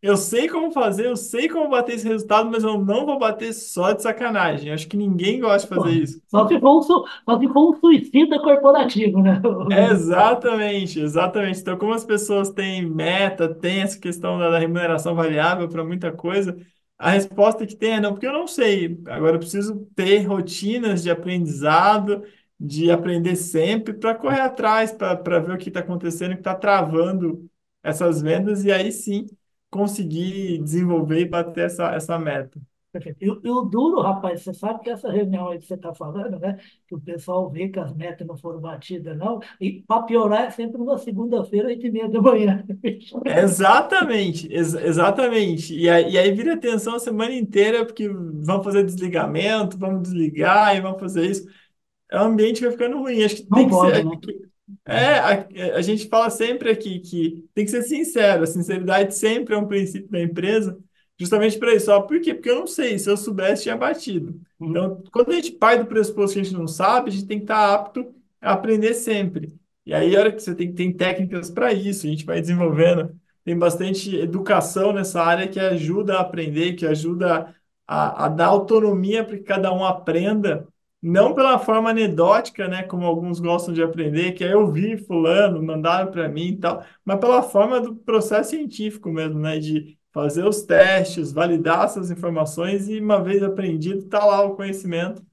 Eu 0.00 0.16
sei 0.16 0.48
como 0.48 0.72
fazer, 0.72 1.06
eu 1.06 1.16
sei 1.16 1.48
como 1.48 1.68
bater 1.70 1.94
esse 1.96 2.06
resultado, 2.08 2.50
mas 2.50 2.64
eu 2.64 2.78
não 2.84 3.06
vou 3.06 3.18
bater 3.18 3.52
só 3.52 3.92
de 3.92 4.02
sacanagem. 4.02 4.72
Acho 4.72 4.88
que 4.88 4.96
ninguém 4.96 5.40
gosta 5.40 5.60
de 5.62 5.68
fazer 5.68 5.92
isso. 5.92 6.20
Só 6.28 6.46
se 6.48 6.58
for 6.60 6.78
um, 6.78 6.82
su- 6.82 7.04
só 7.24 7.38
se 7.38 7.48
for 7.48 7.70
um 7.70 7.78
suicida 7.80 8.40
corporativo, 8.40 9.22
né? 9.22 9.40
Exatamente, 9.74 11.00
exatamente. 11.00 11.60
Então, 11.60 11.78
como 11.78 11.94
as 11.94 12.04
pessoas 12.04 12.50
têm 12.50 12.84
meta, 12.86 13.54
têm 13.54 13.80
essa 13.80 13.98
questão 13.98 14.38
da, 14.38 14.50
da 14.50 14.58
remuneração 14.58 15.14
variável 15.14 15.68
para 15.68 15.82
muita 15.84 16.12
coisa, 16.12 16.54
a 16.98 17.10
resposta 17.10 17.66
que 17.66 17.74
tem 17.74 17.92
é 17.94 18.00
não, 18.00 18.12
porque 18.12 18.26
eu 18.26 18.32
não 18.32 18.46
sei. 18.46 19.00
Agora 19.06 19.36
eu 19.36 19.38
preciso 19.40 19.86
ter 19.94 20.18
rotinas 20.24 21.02
de 21.02 21.10
aprendizado, 21.10 22.22
de 22.60 22.90
aprender 22.90 23.34
sempre 23.34 23.94
para 23.94 24.14
correr 24.14 24.40
atrás, 24.40 24.92
para 24.92 25.16
para 25.16 25.38
ver 25.40 25.52
o 25.54 25.58
que 25.58 25.68
está 25.68 25.80
acontecendo, 25.80 26.32
o 26.32 26.34
que 26.34 26.40
está 26.40 26.54
travando 26.54 27.48
essas 27.82 28.20
vendas, 28.20 28.64
e 28.64 28.70
aí 28.70 28.92
sim 28.92 29.26
conseguir 29.72 30.58
desenvolver 30.62 31.20
e 31.22 31.26
bater 31.28 31.66
essa, 31.66 31.94
essa 31.94 32.18
meta. 32.20 32.60
Perfeito. 32.92 33.24
E, 33.24 33.30
o 33.30 33.40
e 33.42 33.50
o 33.50 33.62
duro, 33.62 34.02
rapaz, 34.02 34.42
você 34.42 34.52
sabe 34.52 34.80
que 34.82 34.90
essa 34.90 35.10
reunião 35.10 35.48
aí 35.48 35.58
que 35.58 35.64
você 35.66 35.74
está 35.74 35.94
falando, 35.94 36.38
né? 36.38 36.58
Que 36.86 36.94
o 36.94 37.00
pessoal 37.00 37.48
vê 37.50 37.68
que 37.70 37.78
as 37.78 37.94
metas 37.94 38.26
não 38.26 38.36
foram 38.36 38.60
batidas, 38.60 39.16
não. 39.16 39.40
E 39.58 39.82
para 39.82 40.02
piorar, 40.02 40.42
é 40.44 40.50
sempre 40.50 40.76
uma 40.80 40.98
segunda-feira, 40.98 41.68
oito 41.68 41.86
e 41.86 41.90
meia 41.90 42.08
da 42.10 42.20
manhã. 42.20 42.62
Exatamente, 43.24 44.48
ex- 44.52 44.74
exatamente. 44.74 45.74
E 45.76 45.88
aí, 45.88 46.12
e 46.12 46.18
aí 46.18 46.32
vira 46.32 46.56
tensão 46.58 46.96
a 46.96 46.98
semana 46.98 47.32
inteira, 47.34 47.86
porque 47.86 48.08
vão 48.08 48.62
fazer 48.64 48.84
desligamento, 48.84 49.78
vamos 49.78 50.02
desligar 50.02 50.76
e 50.76 50.80
vamos 50.80 50.98
fazer 51.00 51.30
isso. 51.30 51.46
É 52.10 52.20
um 52.20 52.26
ambiente 52.26 52.56
que 52.60 52.66
vai 52.66 52.72
ficando 52.72 52.98
ruim. 52.98 53.24
Acho 53.24 53.36
que 53.36 53.44
tem 53.44 53.66
Não 53.66 53.68
que 53.68 53.74
pode, 53.74 54.02
ser. 54.02 54.04
né? 54.04 54.18
É, 54.84 55.18
a, 55.18 55.76
a 55.76 55.82
gente 55.82 56.08
fala 56.08 56.30
sempre 56.30 56.70
aqui 56.70 57.00
que 57.00 57.44
tem 57.54 57.64
que 57.64 57.70
ser 57.70 57.82
sincero. 57.82 58.42
A 58.42 58.46
sinceridade 58.46 59.14
sempre 59.14 59.54
é 59.54 59.58
um 59.58 59.66
princípio 59.66 60.10
da 60.10 60.20
empresa, 60.20 60.78
justamente 61.18 61.58
para 61.58 61.74
isso. 61.74 61.90
Ó, 61.90 62.00
por 62.02 62.20
quê? 62.20 62.34
Porque 62.34 62.50
eu 62.50 62.56
não 62.60 62.66
sei. 62.66 62.98
Se 62.98 63.10
eu 63.10 63.16
soubesse, 63.16 63.64
tinha 63.64 63.76
batido. 63.76 64.40
Uhum. 64.58 64.70
Então, 64.70 65.02
quando 65.12 65.30
a 65.30 65.34
gente 65.34 65.52
parte 65.52 65.80
do 65.82 65.86
pressuposto 65.88 66.34
que 66.34 66.40
a 66.40 66.44
gente 66.44 66.56
não 66.56 66.66
sabe, 66.66 67.10
a 67.10 67.12
gente 67.12 67.26
tem 67.26 67.38
que 67.38 67.44
estar 67.44 67.74
apto 67.74 68.14
a 68.40 68.52
aprender 68.52 68.94
sempre. 68.94 69.52
E 69.84 69.92
aí, 69.92 70.16
a 70.16 70.20
hora 70.20 70.32
que 70.32 70.40
você 70.40 70.54
tem, 70.54 70.72
tem 70.72 70.92
técnicas 70.92 71.50
para 71.50 71.72
isso, 71.72 72.06
a 72.06 72.10
gente 72.10 72.24
vai 72.24 72.40
desenvolvendo. 72.40 73.14
Tem 73.44 73.58
bastante 73.58 74.14
educação 74.16 74.92
nessa 74.92 75.20
área 75.22 75.48
que 75.48 75.58
ajuda 75.58 76.16
a 76.16 76.20
aprender, 76.20 76.74
que 76.74 76.86
ajuda 76.86 77.54
a, 77.86 78.26
a 78.26 78.28
dar 78.28 78.46
autonomia 78.46 79.24
para 79.24 79.36
que 79.36 79.42
cada 79.42 79.72
um 79.72 79.84
aprenda 79.84 80.68
não 81.02 81.34
pela 81.34 81.58
forma 81.58 81.90
anedótica, 81.90 82.68
né, 82.68 82.82
como 82.84 83.04
alguns 83.06 83.40
gostam 83.40 83.74
de 83.74 83.82
aprender, 83.82 84.32
que 84.32 84.44
aí 84.44 84.52
eu 84.52 84.70
vi 84.70 84.96
fulano, 84.96 85.62
mandaram 85.62 86.10
para 86.12 86.28
mim 86.28 86.48
e 86.50 86.56
tal, 86.58 86.84
mas 87.04 87.18
pela 87.20 87.42
forma 87.42 87.80
do 87.80 87.96
processo 87.96 88.50
científico 88.50 89.10
mesmo, 89.10 89.40
né, 89.40 89.58
de 89.58 89.98
fazer 90.12 90.44
os 90.46 90.62
testes, 90.62 91.32
validar 91.32 91.84
essas 91.86 92.10
informações 92.10 92.88
e 92.88 93.00
uma 93.00 93.22
vez 93.22 93.42
aprendido, 93.42 94.04
tá 94.08 94.24
lá 94.24 94.42
o 94.44 94.54
conhecimento. 94.56 95.24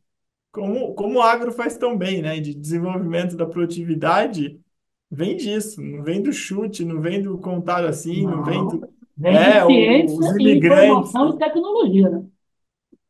Como, 0.51 0.93
como 0.95 1.19
o 1.19 1.21
agro 1.21 1.51
faz 1.51 1.77
tão 1.77 1.97
bem, 1.97 2.21
né, 2.21 2.39
de 2.39 2.55
desenvolvimento 2.55 3.38
da 3.38 3.45
produtividade, 3.45 4.59
vem 5.11 5.38
disso, 5.38 5.81
não 5.81 6.03
vem 6.03 6.21
do 6.23 6.33
chute, 6.33 6.85
não 6.85 7.01
vem 7.01 7.21
do 7.21 7.38
contar 7.39 7.85
assim, 7.85 8.27
não 8.27 8.43
vem 8.43 8.59
Não. 8.61 8.67
do... 8.67 8.88
Vem 9.17 9.35
É, 9.35 9.65
ciência 9.65 10.17
os 10.17 10.31
e 10.39 10.41
imigrantes 10.41 10.67
informação 10.69 11.35
e 11.35 11.38
tecnologia, 11.38 12.09
né? 12.09 12.25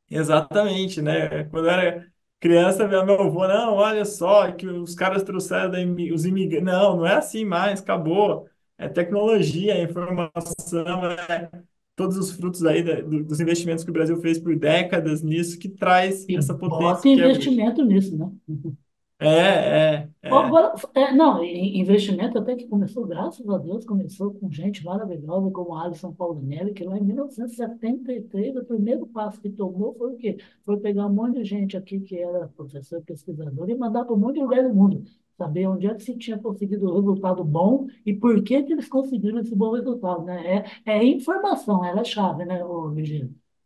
Exatamente, 0.09 1.01
né? 1.01 1.43
Quando 1.45 1.69
era 1.69 2.11
criança, 2.39 2.87
meu 2.87 3.05
meu 3.05 3.21
avô, 3.21 3.47
não, 3.47 3.75
olha 3.75 4.05
só, 4.05 4.51
que 4.51 4.65
os 4.67 4.95
caras 4.95 5.23
trouxeram 5.23 5.71
os 6.13 6.25
imigrantes. 6.25 6.65
Não, 6.65 6.97
não 6.97 7.05
é 7.05 7.15
assim 7.17 7.45
mais, 7.45 7.81
acabou. 7.81 8.47
É 8.77 8.87
tecnologia, 8.87 9.73
é 9.75 9.83
informação, 9.83 11.05
é 11.29 11.49
todos 11.95 12.17
os 12.17 12.31
frutos 12.31 12.65
aí 12.65 12.81
da- 12.83 13.01
do- 13.01 13.23
dos 13.25 13.39
investimentos 13.41 13.83
que 13.83 13.89
o 13.89 13.93
Brasil 13.93 14.17
fez 14.21 14.39
por 14.39 14.55
décadas 14.57 15.21
nisso 15.21 15.59
que 15.59 15.67
traz 15.69 16.29
E 16.29 16.33
essa 16.33 16.53
potência 16.57 17.09
que 17.11 17.19
é 17.21 17.27
investimento 17.27 17.83
nisso, 17.83 18.17
né? 18.17 18.31
É, 19.19 19.27
é, 19.27 20.09
é. 20.21 20.29
Agora, 20.31 20.73
é, 20.93 21.11
não, 21.11 21.43
investimento 21.43 22.37
até 22.37 22.55
que 22.55 22.67
começou, 22.67 23.05
graças 23.07 23.47
a 23.49 23.57
Deus, 23.57 23.83
começou 23.83 24.31
com 24.35 24.49
gente 24.51 24.83
maravilhosa 24.85 25.49
como 25.51 25.75
Alisson 25.75 26.13
Paulinelli, 26.13 26.71
que 26.73 26.83
lá 26.83 26.97
em 26.97 27.03
1973, 27.03 28.55
o 28.55 28.63
primeiro 28.63 29.07
passo 29.07 29.41
que 29.41 29.49
tomou 29.49 29.93
foi 29.95 30.13
o 30.13 30.17
quê? 30.17 30.37
Foi 30.63 30.79
pegar 30.79 31.07
um 31.07 31.13
monte 31.13 31.37
de 31.39 31.43
gente 31.45 31.75
aqui 31.75 31.99
que 31.99 32.17
era 32.17 32.47
professor, 32.49 33.01
pesquisador, 33.01 33.69
e 33.69 33.75
mandar 33.75 34.05
para 34.05 34.13
um 34.13 34.19
monte 34.19 34.35
de 34.35 34.41
lugar 34.41 34.63
do 34.63 34.73
mundo, 34.73 35.03
saber 35.35 35.67
onde 35.67 35.87
é 35.87 35.95
que 35.95 36.03
se 36.03 36.15
tinha 36.17 36.37
conseguido 36.37 36.91
um 36.91 36.95
resultado 36.95 37.43
bom 37.43 37.87
e 38.05 38.13
por 38.13 38.43
que 38.43 38.61
que 38.63 38.73
eles 38.73 38.87
conseguiram 38.87 39.39
esse 39.39 39.55
bom 39.55 39.71
resultado, 39.73 40.23
né? 40.25 40.63
É, 40.85 40.91
é 40.99 41.03
informação, 41.03 41.83
ela 41.83 42.01
é 42.01 42.03
chave, 42.03 42.45
né, 42.45 42.63
ô? 42.63 42.91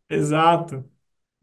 Exato. 0.09 0.89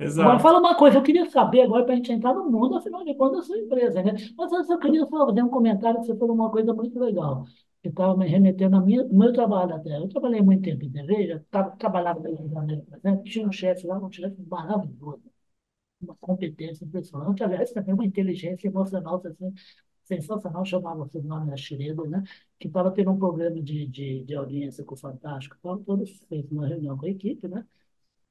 Exato. 0.01 0.41
fala 0.41 0.59
uma 0.61 0.77
coisa, 0.77 0.99
eu 0.99 1.03
queria 1.03 1.29
saber 1.31 1.63
agora 1.63 1.85
para 1.85 1.95
a 1.95 1.97
gente 1.97 2.13
entrar 2.13 2.35
no 2.35 2.51
mundo, 2.51 2.77
afinal 2.77 3.05
de 3.05 3.15
contas, 3.15 3.39
da 3.41 3.45
sua 3.47 3.59
empresa, 3.59 4.03
né? 4.03 4.13
Mas 4.37 4.53
antes 4.53 4.71
eu 4.71 4.79
queria 4.79 5.07
só 5.07 5.27
fazer 5.27 5.43
um 5.43 5.49
comentário 5.49 6.01
que 6.01 6.07
você 6.07 6.17
falou 6.17 6.35
uma 6.35 6.51
coisa 6.51 6.75
muito 6.75 6.99
legal, 6.99 7.45
que 7.83 7.89
estava 7.89 8.17
me 8.17 8.27
remetendo 8.27 8.77
ao 8.77 8.85
meu, 8.85 9.33
trabalho 9.33 9.75
até. 9.75 9.97
Eu 9.99 10.09
trabalhei 10.09 10.43
muito 10.43 10.63
tempo 10.63 10.85
em 10.85 10.91
TV, 10.93 11.27
já 11.29 11.39
tra- 11.51 11.71
trabalhava 11.71 12.21
na 12.21 12.29
Rio 12.31 12.49
por 12.49 12.97
exemplo, 12.99 13.25
tinha 13.25 13.47
um 13.49 13.53
chefe 13.53 13.87
lá, 13.87 13.99
um 13.99 14.11
chefe 14.13 14.37
maravilhoso, 14.49 15.23
uma 16.01 16.17
competência 16.21 16.85
impressionante, 16.85 17.43
aliás, 17.45 17.73
também 17.73 17.95
uma 17.95 18.05
inteligência 18.07 18.69
emocional 18.69 19.23
assim, 19.27 19.53
sensacional, 20.05 20.65
chamava-se 20.65 21.19
o 21.19 21.23
nome 21.23 21.51
da 21.51 21.57
Schroeder, 21.57 22.09
né? 22.11 22.23
Que 22.59 22.69
estava 22.69 22.91
tendo 22.93 23.11
um 23.13 23.19
problema 23.19 23.61
de, 23.63 23.87
de, 23.87 24.25
de 24.25 24.35
audiência 24.35 24.85
com 24.85 24.95
o 24.95 24.99
Fantástico. 24.99 25.57
Então, 25.59 25.83
todos 25.85 26.11
fez 26.29 26.51
uma 26.53 26.67
reunião 26.69 26.97
com 26.99 27.07
a 27.07 27.11
equipe, 27.11 27.49
né? 27.49 27.67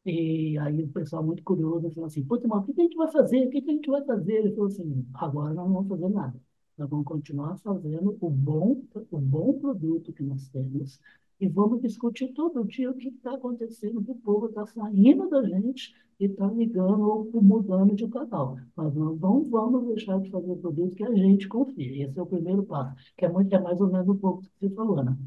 E 0.05 0.57
aí 0.59 0.83
o 0.83 0.89
pessoal 0.89 1.23
muito 1.23 1.43
curioso 1.43 1.89
falou 1.91 2.07
assim, 2.07 2.23
puta, 2.23 2.47
mas 2.47 2.63
o 2.67 2.73
que 2.73 2.81
a 2.81 2.83
gente 2.83 2.95
vai 2.95 3.11
fazer? 3.11 3.47
O 3.47 3.49
que 3.49 3.57
a 3.57 3.61
gente 3.73 3.89
vai 3.89 4.03
fazer? 4.05 4.33
Ele 4.33 4.51
falou 4.51 4.67
assim, 4.67 5.05
agora 5.13 5.53
nós 5.53 5.67
não 5.67 5.73
vamos 5.73 5.89
fazer 5.89 6.09
nada. 6.09 6.39
Nós 6.77 6.89
vamos 6.89 7.05
continuar 7.05 7.57
fazendo 7.57 8.17
o 8.19 8.29
bom, 8.29 8.81
o 9.11 9.19
bom 9.19 9.59
produto 9.59 10.13
que 10.13 10.23
nós 10.23 10.47
temos 10.49 10.99
e 11.39 11.47
vamos 11.47 11.81
discutir 11.81 12.33
todo 12.33 12.65
dia 12.65 12.91
o 12.91 12.93
que 12.95 13.07
está 13.07 13.33
acontecendo, 13.33 14.03
que 14.03 14.11
o 14.11 14.15
povo 14.15 14.47
está 14.47 14.65
saindo 14.65 15.29
da 15.29 15.41
gente 15.43 15.95
e 16.19 16.25
está 16.25 16.47
ligando 16.47 17.01
ou 17.01 17.41
mudando 17.41 17.95
de 17.95 18.07
canal. 18.09 18.57
Mas 18.75 18.93
não 18.93 19.15
vamos 19.15 19.87
deixar 19.87 20.19
de 20.19 20.29
fazer 20.29 20.51
o 20.51 20.57
produto 20.57 20.95
que 20.95 21.03
a 21.03 21.13
gente 21.15 21.47
confia. 21.47 22.05
Esse 22.05 22.19
é 22.19 22.21
o 22.21 22.25
primeiro 22.25 22.63
passo, 22.63 22.93
que 23.17 23.25
é, 23.25 23.29
muito, 23.29 23.53
é 23.55 23.59
mais 23.59 23.79
ou 23.79 23.87
menos 23.89 24.09
um 24.09 24.17
pouco 24.17 24.41
que 24.41 24.49
você 24.59 24.69
falou, 24.75 25.03
né? 25.03 25.17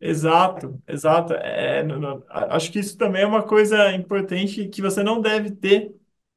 Exato, 0.00 0.80
exato. 0.86 1.32
É, 1.34 1.82
no- 1.82 1.98
no- 1.98 2.24
a- 2.28 2.54
acho 2.56 2.70
que 2.70 2.78
isso 2.78 2.96
também 2.96 3.22
é 3.22 3.26
uma 3.26 3.42
coisa 3.42 3.92
importante 3.92 4.68
que 4.68 4.80
você 4.80 5.02
não 5.02 5.20
deve 5.20 5.50
ter 5.50 5.92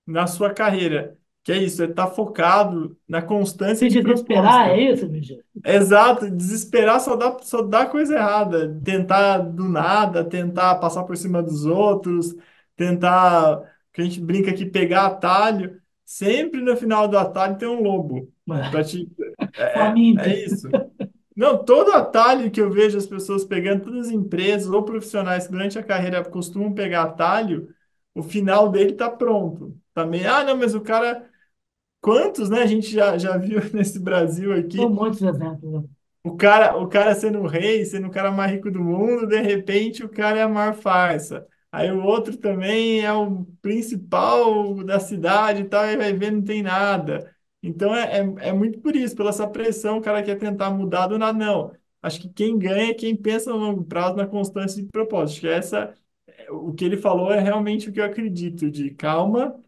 na 0.06 0.26
sua 0.26 0.52
carreira, 0.54 1.16
que 1.44 1.52
é 1.52 1.58
isso, 1.58 1.84
é 1.84 1.86
estar 1.86 2.08
focado 2.08 2.98
na 3.08 3.22
constância 3.22 3.88
Se 3.88 3.90
de 3.90 4.02
desesperar, 4.02 4.70
é 4.70 4.82
isso, 4.92 5.08
Michel? 5.10 5.44
Exato, 5.64 6.30
desesperar 6.32 7.00
só 7.00 7.16
dá, 7.16 7.38
só 7.44 7.62
dá 7.62 7.86
coisa 7.86 8.16
errada. 8.16 8.80
Tentar 8.84 9.38
do 9.40 9.70
nada, 9.70 10.24
tentar 10.28 10.76
passar 10.80 11.04
por 11.04 11.16
cima 11.18 11.44
dos 11.44 11.66
outros, 11.66 12.36
tentar, 12.76 13.62
que 13.94 14.02
a 14.02 14.04
gente 14.06 14.20
brinca 14.20 14.50
aqui, 14.52 14.66
pegar 14.66 15.06
atalho. 15.08 15.80
Sempre 16.06 16.62
no 16.62 16.76
final 16.76 17.08
do 17.08 17.18
atalho 17.18 17.58
tem 17.58 17.68
um 17.68 17.82
lobo. 17.84 18.32
Pra 18.70 18.84
te, 18.84 19.08
é, 19.56 19.64
Faminto. 19.74 20.30
é 20.30 20.46
isso. 20.46 20.68
Não, 21.36 21.64
todo 21.64 21.92
atalho 21.94 22.52
que 22.52 22.60
eu 22.62 22.70
vejo 22.70 22.98
as 22.98 23.08
pessoas 23.08 23.46
pegando, 23.46 23.84
todas 23.86 24.08
as 24.08 24.12
empresas 24.14 24.70
ou 24.72 24.84
profissionais 24.84 25.46
que 25.46 25.52
durante 25.54 25.80
a 25.80 25.84
carreira 25.84 26.24
costumam 26.26 26.74
pegar 26.74 27.04
atalho, 27.04 27.74
o 28.14 28.22
final 28.22 28.70
dele 28.70 28.94
tá 28.94 29.10
pronto. 29.10 29.78
Tá 29.94 30.06
meio, 30.06 30.30
ah, 30.32 30.44
não, 30.44 30.58
mas 30.58 30.76
o 30.76 30.82
cara. 30.82 31.30
Quantos, 32.02 32.50
né? 32.50 32.62
A 32.64 32.68
gente 32.68 32.92
já, 32.92 33.18
já 33.18 33.38
viu 33.38 33.62
nesse 33.74 34.00
Brasil 34.00 34.54
São 34.76 34.90
aqui. 34.90 34.90
muitos 34.90 35.22
exemplos. 35.22 35.72
né? 35.84 35.88
O 36.24 36.38
cara, 36.38 36.78
o 36.78 36.88
cara 36.88 37.16
sendo 37.16 37.40
o 37.40 37.48
rei, 37.48 37.84
sendo 37.86 38.08
o 38.08 38.12
cara 38.12 38.32
mais 38.32 38.52
rico 38.52 38.70
do 38.70 38.80
mundo, 38.84 39.26
de 39.28 39.42
repente 39.42 40.04
o 40.04 40.10
cara 40.10 40.38
é 40.40 40.44
a 40.44 40.50
maior 40.50 40.76
farsa. 40.76 41.48
Aí 41.72 41.92
o 41.92 42.04
outro 42.04 42.38
também 42.38 43.02
é 43.04 43.12
o 43.14 43.46
principal 43.62 44.76
da 44.84 45.00
cidade 45.00 45.62
e 45.64 45.66
tal, 45.70 45.86
e 45.86 45.98
vai 45.98 46.14
ver, 46.14 46.32
não 46.32 46.44
tem 46.44 46.62
nada. 46.62 47.34
Então 47.64 47.96
é, 47.96 48.20
é, 48.20 48.50
é 48.50 48.54
muito 48.54 48.80
por 48.82 48.96
isso, 48.96 49.16
pela 49.16 49.30
essa 49.30 49.48
pressão, 49.48 49.98
o 49.98 50.02
cara 50.02 50.24
quer 50.24 50.38
tentar 50.38 50.72
mudar 50.72 51.08
do 51.08 51.18
nada. 51.20 51.38
Não. 51.38 51.72
Acho 52.02 52.22
que 52.22 52.30
quem 52.30 52.58
ganha 52.58 52.92
é 52.92 52.94
quem 52.94 53.16
pensa 53.16 53.52
no 53.52 53.58
longo 53.58 53.84
prazo, 53.84 54.16
na 54.16 54.26
constância 54.28 54.82
de 54.82 54.90
propósito. 54.90 55.34
Acho 55.38 55.42
que 55.42 55.48
essa, 55.48 55.96
o 56.50 56.74
que 56.74 56.86
ele 56.86 56.98
falou 56.98 57.32
é 57.32 57.40
realmente 57.40 57.90
o 57.90 57.94
que 57.94 58.00
eu 58.00 58.06
acredito, 58.06 58.70
de 58.72 58.92
calma. 58.92 59.60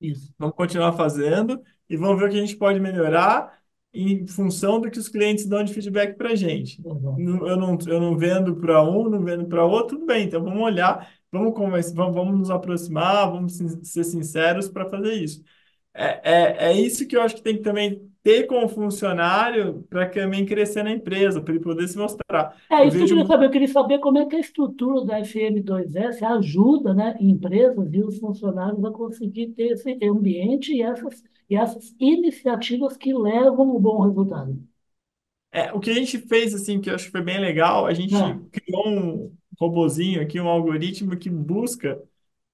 Isso. 0.00 0.32
Vamos 0.38 0.56
continuar 0.56 0.92
fazendo 0.92 1.62
e 1.88 1.96
vamos 1.96 2.18
ver 2.20 2.26
o 2.28 2.30
que 2.30 2.36
a 2.38 2.40
gente 2.40 2.56
pode 2.56 2.80
melhorar 2.80 3.58
em 3.94 4.26
função 4.26 4.80
do 4.80 4.90
que 4.90 4.98
os 4.98 5.08
clientes 5.08 5.46
dão 5.46 5.64
de 5.64 5.72
feedback 5.72 6.16
para 6.16 6.30
a 6.32 6.34
gente. 6.34 6.82
Não- 6.82 7.46
Eu 7.48 7.56
não, 7.56 7.78
eu 7.86 8.00
não 8.00 8.16
vendo 8.18 8.56
para 8.56 8.82
um, 8.82 9.08
não 9.08 9.24
vendo 9.24 9.46
para 9.46 9.64
outro, 9.64 9.96
tudo 9.96 10.06
bem. 10.06 10.26
Então 10.26 10.42
vamos 10.44 10.60
olhar, 10.62 11.10
vamos 11.32 11.54
conversar, 11.54 11.94
vamos, 11.94 12.14
vamos 12.14 12.38
nos 12.38 12.50
aproximar, 12.50 13.30
vamos 13.30 13.54
ser 13.82 14.04
sinceros 14.04 14.68
para 14.68 14.88
fazer 14.88 15.14
isso. 15.14 15.42
É, 15.96 16.20
é, 16.24 16.70
é 16.70 16.72
isso 16.80 17.06
que 17.06 17.16
eu 17.16 17.22
acho 17.22 17.36
que 17.36 17.42
tem 17.42 17.56
que 17.56 17.62
também 17.62 18.10
ter 18.22 18.46
como 18.46 18.68
funcionário 18.68 19.84
para 19.88 20.08
também 20.08 20.44
crescer 20.44 20.82
na 20.82 20.90
empresa, 20.92 21.40
para 21.40 21.54
ele 21.54 21.62
poder 21.62 21.88
se 21.88 21.96
mostrar. 21.98 22.56
É 22.70 22.84
Eu 22.84 22.86
isso 22.86 22.96
que 22.96 23.02
eu 23.04 23.08
vejo 23.08 23.08
queria 23.08 23.26
saber. 23.26 23.46
Eu 23.46 23.50
queria 23.50 23.68
saber 23.68 23.98
como 24.00 24.18
é 24.18 24.26
que 24.26 24.36
a 24.36 24.40
estrutura 24.40 25.04
da 25.04 25.18
FM2S 25.20 26.24
ajuda, 26.24 26.94
né, 26.94 27.16
empresas 27.20 27.92
e 27.92 28.02
os 28.02 28.18
funcionários 28.18 28.84
a 28.84 28.90
conseguir 28.90 29.48
ter 29.52 29.72
esse 29.72 29.98
ambiente 30.04 30.72
e 30.74 30.82
essas, 30.82 31.22
e 31.48 31.56
essas 31.56 31.94
iniciativas 32.00 32.96
que 32.96 33.12
levam 33.14 33.70
o 33.74 33.78
bom 33.80 34.02
resultado. 34.02 34.56
É, 35.52 35.72
o 35.72 35.80
que 35.80 35.90
a 35.90 35.94
gente 35.94 36.18
fez, 36.18 36.54
assim, 36.54 36.80
que 36.80 36.90
eu 36.90 36.94
acho 36.94 37.06
que 37.06 37.10
foi 37.12 37.22
bem 37.22 37.40
legal, 37.40 37.86
a 37.86 37.94
gente 37.94 38.22
Ah, 38.22 38.40
criou 38.52 38.88
um 38.88 39.36
robozinho 39.58 40.20
aqui, 40.20 40.38
um 40.40 40.48
algoritmo 40.48 41.16
que 41.18 41.30
busca 41.30 42.02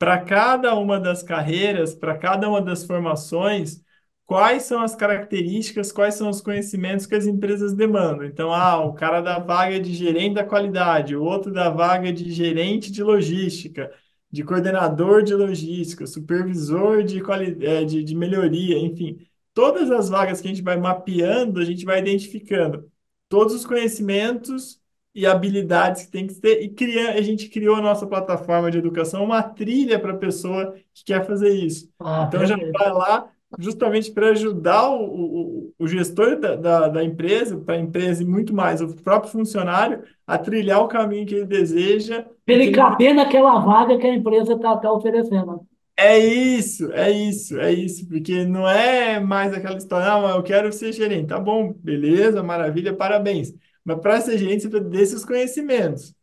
para 0.03 0.19
cada 0.19 0.75
uma 0.75 0.99
das 0.99 1.23
carreiras, 1.23 1.95
para 1.95 2.19
cada 2.19 2.49
uma 2.49 2.61
das 2.61 2.85
formações, 2.85 3.81
quais 4.27 4.65
são 4.65 4.83
as 4.83 4.97
características, 4.97 5.93
quais 5.93 6.17
são 6.17 6.29
os 6.29 6.41
conhecimentos 6.41 7.07
que 7.07 7.15
as 7.15 7.25
empresas 7.25 7.73
demandam. 7.73 8.25
Então, 8.25 8.53
ah, 8.53 8.85
o 8.85 8.95
cara 8.95 9.21
da 9.21 9.39
vaga 9.39 9.79
de 9.79 9.95
gerente 9.95 10.35
da 10.35 10.45
qualidade, 10.45 11.15
o 11.15 11.23
outro 11.23 11.53
da 11.53 11.71
vaga 11.71 12.13
de 12.13 12.33
gerente 12.33 12.91
de 12.91 13.01
logística, 13.01 13.93
de 14.29 14.43
coordenador 14.43 15.23
de 15.23 15.35
logística, 15.37 16.05
supervisor 16.05 17.05
de, 17.05 17.23
eh, 17.65 17.85
de, 17.85 18.03
de 18.03 18.17
melhoria, 18.17 18.77
enfim. 18.81 19.19
Todas 19.55 19.89
as 19.89 20.09
vagas 20.09 20.41
que 20.41 20.49
a 20.49 20.51
gente 20.51 20.65
vai 20.65 20.77
mapeando, 20.77 21.61
a 21.61 21.65
gente 21.65 21.85
vai 21.85 22.01
identificando 22.01 22.91
todos 23.29 23.55
os 23.55 23.65
conhecimentos 23.65 24.82
e 25.15 25.27
habilidades 25.27 26.07
que 26.07 26.11
tem 26.13 26.27
que 26.27 26.35
ter, 26.35 26.63
e 26.63 26.71
cria, 26.71 27.13
a 27.15 27.23
gente 27.23 27.49
criou 27.49 27.77
a 27.77 27.83
nossa 27.83 28.07
plataforma 28.07 28.71
de 28.71 28.79
educação, 28.79 29.25
uma 29.25 29.43
trilha 29.43 29.99
para 30.01 30.13
a 30.13 30.17
pessoa 30.19 30.75
que 30.95 31.05
quer 31.05 31.27
fazer 31.27 31.51
isso. 31.55 31.91
ah, 32.01 32.29
Então 32.29 32.45
já 32.47 32.57
vai 32.57 32.93
lá 32.93 33.31
justamente 33.59 34.11
para 34.13 34.31
ajudar 34.31 34.89
o, 34.91 35.69
o, 35.69 35.75
o 35.79 35.87
gestor 35.89 36.41
da, 36.41 36.57
da, 36.57 36.89
da 36.89 37.05
empresa, 37.05 37.59
para 37.61 37.75
a 37.75 37.79
empresa 37.81 38.23
e 38.23 38.27
muito 38.27 38.55
mais, 38.55 38.81
o 38.81 38.95
próprio 38.97 39.31
funcionário, 39.31 40.03
a 40.27 40.39
trilhar 40.39 40.81
o 40.81 40.89
caminho 40.89 41.27
que 41.27 41.35
ele 41.35 41.47
deseja 41.47 42.27
Para 42.45 42.55
ele 42.55 42.71
ele 42.71 42.71
caber 42.71 43.13
naquela 43.15 43.59
vaga 43.61 43.99
que 43.99 44.07
a 44.07 44.15
empresa 44.15 44.53
está 44.55 44.93
oferecendo. 44.93 45.67
é 45.97 46.19
isso, 46.19 46.91
é 46.93 47.11
isso, 47.11 47.59
é 47.61 47.73
isso, 47.73 48.09
porque 48.09 48.45
não 48.45 48.69
é 48.69 49.21
mais 49.21 49.53
aquela 49.53 49.77
história, 49.77 50.07
não, 50.09 50.37
eu 50.37 50.43
quero 50.43 50.73
ser 50.73 50.93
gerente, 50.93 51.29
tá 51.29 51.39
bom, 51.39 51.73
beleza, 51.75 52.43
maravilha, 52.43 52.97
parabéns. 52.97 53.53
Mas 53.85 53.99
para 54.01 54.21
ser 54.21 54.39
gerente, 54.39 54.63
você 54.63 54.69
precisa 54.71 54.91
desses 54.91 55.25
conhecimentos. 55.25 56.15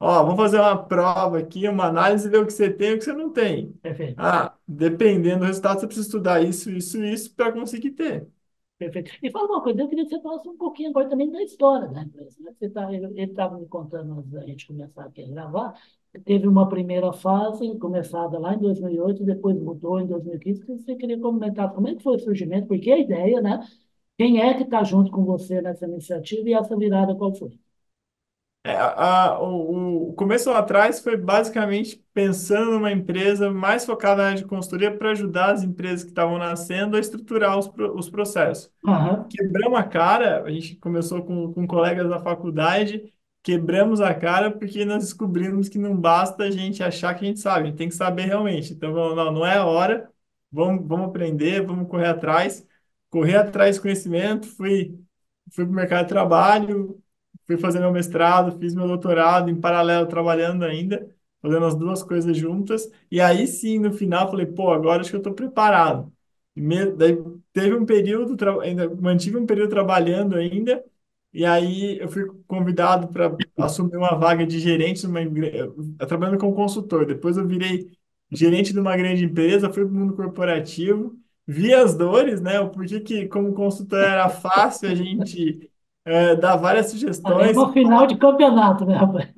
Ó, 0.00 0.22
vamos 0.24 0.36
fazer 0.36 0.58
uma 0.60 0.76
prova 0.84 1.38
aqui, 1.38 1.68
uma 1.68 1.86
análise, 1.86 2.28
ver 2.28 2.38
o 2.38 2.46
que 2.46 2.52
você 2.52 2.70
tem 2.70 2.90
e 2.90 2.94
o 2.94 2.98
que 2.98 3.04
você 3.04 3.12
não 3.12 3.32
tem. 3.32 3.74
Perfeito. 3.82 4.16
Ah, 4.18 4.54
dependendo 4.66 5.40
do 5.40 5.46
resultado, 5.46 5.80
você 5.80 5.86
precisa 5.86 6.06
estudar 6.08 6.42
isso, 6.42 6.70
isso, 6.70 7.02
isso 7.04 7.34
para 7.34 7.52
conseguir 7.52 7.92
ter. 7.92 8.28
Perfeito. 8.78 9.10
E 9.20 9.30
fala 9.32 9.46
uma 9.48 9.62
coisa, 9.62 9.80
eu 9.82 9.88
queria 9.88 10.04
que 10.04 10.10
você 10.10 10.22
falasse 10.22 10.48
um 10.48 10.56
pouquinho 10.56 10.90
agora 10.90 11.08
também 11.08 11.28
da 11.30 11.42
história 11.42 11.88
da 11.88 12.02
empresa. 12.02 12.40
né? 12.40 12.52
Você 12.56 12.70
tá, 12.70 12.92
ele 12.92 13.20
estava 13.22 13.58
me 13.58 13.66
contando 13.66 14.12
antes 14.20 14.30
da 14.30 14.40
gente 14.46 14.66
começar 14.68 15.04
aqui 15.04 15.22
a 15.24 15.28
gravar, 15.28 15.74
teve 16.24 16.46
uma 16.46 16.68
primeira 16.68 17.12
fase, 17.12 17.76
começada 17.78 18.38
lá 18.38 18.54
em 18.54 18.58
2008, 18.60 19.24
depois 19.24 19.56
mudou 19.60 19.98
em 20.00 20.06
2015, 20.06 20.60
que 20.64 20.72
você 20.76 20.94
queria 20.94 21.18
comentar 21.20 21.72
como 21.74 21.88
é 21.88 21.94
que 21.96 22.02
foi 22.04 22.16
o 22.16 22.18
surgimento, 22.20 22.68
porque 22.68 22.90
a 22.92 22.98
ideia, 22.98 23.40
né? 23.40 23.66
Quem 24.18 24.38
é 24.42 24.52
que 24.54 24.64
está 24.64 24.84
junto 24.84 25.10
com 25.10 25.24
você 25.24 25.62
nessa 25.62 25.86
iniciativa 25.86 26.46
e 26.46 26.52
essa 26.52 26.76
virada 26.76 27.14
qual 27.16 27.34
foi? 27.34 27.58
É, 28.64 28.72
a- 28.76 29.26
a- 29.34 29.40
o, 29.42 30.10
o 30.10 30.14
começo 30.14 30.50
lá 30.50 30.58
atrás 30.58 31.00
foi 31.00 31.16
basicamente 31.16 32.04
pensando 32.12 32.72
numa 32.72 32.92
empresa 32.92 33.50
mais 33.50 33.86
focada 33.86 34.22
na 34.22 34.28
área 34.30 34.38
de 34.38 34.44
consultoria 34.46 34.94
para 34.96 35.12
ajudar 35.12 35.52
as 35.52 35.62
empresas 35.62 36.02
que 36.04 36.10
estavam 36.10 36.38
nascendo 36.38 36.96
a 36.96 37.00
estruturar 37.00 37.58
os, 37.58 37.70
os 37.94 38.10
processos. 38.10 38.70
Aham, 38.88 39.30
Quebramos 39.30 39.78
a 39.80 39.84
cara, 39.84 40.44
a 40.44 40.50
gente 40.52 40.76
começou 40.76 41.24
com, 41.24 41.54
com 41.54 41.66
colegas 41.68 42.08
da 42.10 42.20
faculdade, 42.20 43.12
quebramos 43.42 44.00
a 44.02 44.14
cara 44.14 44.50
porque 44.52 44.84
nós 44.86 45.04
descobrimos 45.04 45.68
que 45.70 45.78
não 45.78 45.96
basta 45.96 46.44
a 46.44 46.52
gente 46.52 46.82
achar 46.84 47.14
que 47.16 47.24
a 47.26 47.28
gente 47.28 47.40
sabe, 47.40 47.64
a 47.64 47.66
gente 47.68 47.78
tem 47.78 47.90
que 47.90 47.96
saber 47.96 48.26
realmente. 48.26 48.74
Então, 48.74 48.92
não, 48.94 49.32
não 49.32 49.46
é 49.46 49.58
a 49.58 49.66
hora, 49.66 50.10
vamos, 50.52 50.86
vamos 50.88 51.08
aprender, 51.08 51.66
vamos 51.66 51.88
correr 51.90 52.08
atrás, 52.08 52.67
correr 53.10 53.36
atrás 53.36 53.76
de 53.76 53.82
conhecimento, 53.82 54.46
fui, 54.48 54.98
fui 55.52 55.64
para 55.64 55.72
o 55.72 55.74
mercado 55.74 56.02
de 56.04 56.08
trabalho, 56.08 57.02
fui 57.46 57.56
fazer 57.58 57.80
meu 57.80 57.92
mestrado, 57.92 58.58
fiz 58.58 58.74
meu 58.74 58.86
doutorado, 58.86 59.50
em 59.50 59.60
paralelo 59.60 60.06
trabalhando 60.06 60.64
ainda, 60.64 61.08
fazendo 61.40 61.64
as 61.66 61.74
duas 61.74 62.02
coisas 62.02 62.36
juntas, 62.36 62.90
e 63.10 63.20
aí 63.20 63.46
sim, 63.46 63.78
no 63.78 63.92
final, 63.92 64.30
falei, 64.30 64.46
pô, 64.46 64.70
agora 64.72 65.00
acho 65.00 65.10
que 65.10 65.16
eu 65.16 65.20
estou 65.20 65.34
preparado. 65.34 66.12
Me- 66.54 66.90
daí 66.92 67.16
teve 67.52 67.74
um 67.76 67.86
período, 67.86 68.36
ainda 68.60 68.88
mantive 68.96 69.36
um 69.36 69.46
período 69.46 69.70
trabalhando 69.70 70.34
ainda, 70.36 70.84
e 71.32 71.44
aí 71.44 71.98
eu 72.00 72.08
fui 72.08 72.24
convidado 72.46 73.08
para 73.08 73.40
assumir 73.58 73.96
uma 73.96 74.16
vaga 74.18 74.46
de 74.46 74.58
gerente 74.58 75.06
numa 75.06 75.20
trabalhando 76.06 76.38
como 76.38 76.54
consultor. 76.54 77.06
Depois 77.06 77.36
eu 77.36 77.46
virei 77.46 77.90
gerente 78.30 78.72
de 78.72 78.78
uma 78.80 78.96
grande 78.96 79.24
empresa, 79.24 79.72
fui 79.72 79.84
para 79.84 79.92
o 79.92 79.96
mundo 79.96 80.14
corporativo, 80.16 81.16
vi 81.48 81.72
as 81.72 81.96
dores, 81.96 82.42
né? 82.42 82.60
O 82.60 82.68
porquê 82.68 83.00
que, 83.00 83.26
como 83.26 83.54
consultor, 83.54 84.00
era 84.00 84.28
fácil 84.28 84.90
a 84.90 84.94
gente 84.94 85.70
é, 86.04 86.36
dar 86.36 86.56
várias 86.56 86.90
sugestões. 86.90 87.56
uma 87.56 87.72
final 87.72 88.06
de 88.06 88.18
campeonato, 88.18 88.84
né, 88.84 88.94
rapaz? 88.96 89.28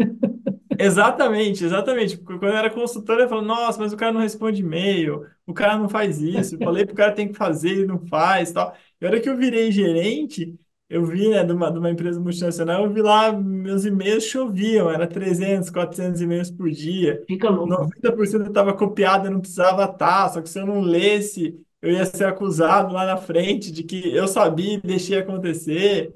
Exatamente, 0.76 1.64
exatamente. 1.64 2.16
Porque 2.18 2.38
Quando 2.38 2.52
eu 2.52 2.58
era 2.58 2.70
consultor, 2.70 3.20
eu 3.20 3.28
falava, 3.28 3.46
nossa, 3.46 3.78
mas 3.78 3.92
o 3.92 3.96
cara 3.96 4.12
não 4.12 4.20
responde 4.20 4.60
e-mail, 4.60 5.24
o 5.46 5.54
cara 5.54 5.76
não 5.78 5.88
faz 5.88 6.20
isso. 6.20 6.56
Eu 6.56 6.58
falei 6.58 6.84
pro 6.84 6.96
cara 6.96 7.12
tem 7.12 7.28
que 7.28 7.34
fazer, 7.34 7.70
ele 7.70 7.86
não 7.86 8.00
faz, 8.06 8.50
tal. 8.50 8.74
E 9.00 9.06
a 9.06 9.08
hora 9.08 9.20
que 9.20 9.28
eu 9.28 9.36
virei 9.36 9.70
gerente, 9.70 10.58
eu 10.88 11.04
vi, 11.04 11.28
né, 11.28 11.44
de 11.44 11.52
uma, 11.52 11.70
de 11.70 11.78
uma 11.78 11.90
empresa 11.90 12.18
multinacional, 12.18 12.84
eu 12.84 12.92
vi 12.92 13.02
lá, 13.02 13.30
meus 13.32 13.84
e-mails 13.84 14.24
choviam, 14.24 14.90
era 14.90 15.06
300, 15.06 15.70
400 15.70 16.20
e-mails 16.20 16.50
por 16.50 16.68
dia. 16.70 17.22
Fica 17.28 17.48
louco. 17.48 17.68
90% 17.68 18.48
estava 18.48 18.72
copiado, 18.72 19.26
eu 19.26 19.30
não 19.30 19.40
precisava 19.40 19.84
estar, 19.84 20.28
só 20.30 20.40
que 20.40 20.48
se 20.48 20.58
eu 20.58 20.66
não 20.66 20.80
lesse, 20.80 21.60
eu 21.82 21.92
ia 21.92 22.04
ser 22.06 22.25
acusado 22.25 22.92
lá 22.92 23.06
na 23.06 23.16
frente 23.16 23.72
de 23.72 23.82
que 23.82 24.14
eu 24.14 24.28
sabia 24.28 24.75
e 24.75 24.80
deixei 24.80 25.18
acontecer. 25.18 26.14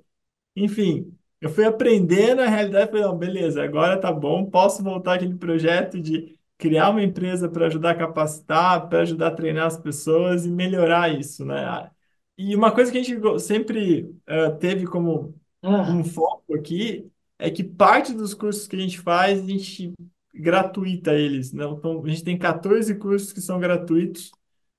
Enfim, 0.56 1.12
eu 1.40 1.50
fui 1.50 1.64
aprendendo 1.64 2.42
a 2.42 2.48
realidade, 2.48 2.90
falei, 2.90 3.04
não, 3.04 3.16
beleza, 3.16 3.62
agora 3.62 4.00
tá 4.00 4.12
bom, 4.12 4.46
posso 4.46 4.82
voltar 4.82 5.14
àquele 5.14 5.36
projeto 5.36 6.00
de 6.00 6.38
criar 6.58 6.90
uma 6.90 7.02
empresa 7.02 7.48
para 7.48 7.66
ajudar 7.66 7.90
a 7.90 7.94
capacitar, 7.94 8.88
para 8.88 9.00
ajudar 9.02 9.28
a 9.28 9.34
treinar 9.34 9.66
as 9.66 9.76
pessoas 9.78 10.46
e 10.46 10.50
melhorar 10.50 11.12
isso, 11.18 11.44
né? 11.44 11.90
E 12.36 12.54
uma 12.56 12.72
coisa 12.72 12.90
que 12.90 12.98
a 12.98 13.02
gente 13.02 13.40
sempre 13.40 14.10
eh, 14.26 14.50
teve 14.52 14.86
como 14.86 15.34
um 15.62 16.04
foco 16.04 16.54
aqui 16.54 17.10
é 17.38 17.50
que 17.50 17.64
parte 17.64 18.12
dos 18.12 18.34
cursos 18.34 18.66
que 18.66 18.76
a 18.76 18.78
gente 18.78 19.00
faz, 19.00 19.40
a 19.40 19.46
gente 19.46 19.92
gratuita 20.34 21.12
eles, 21.14 21.52
né? 21.52 21.64
Então, 21.64 22.02
a 22.04 22.08
gente 22.08 22.24
tem 22.24 22.38
14 22.38 22.94
cursos 22.96 23.32
que 23.32 23.40
são 23.40 23.60
gratuitos 23.60 24.32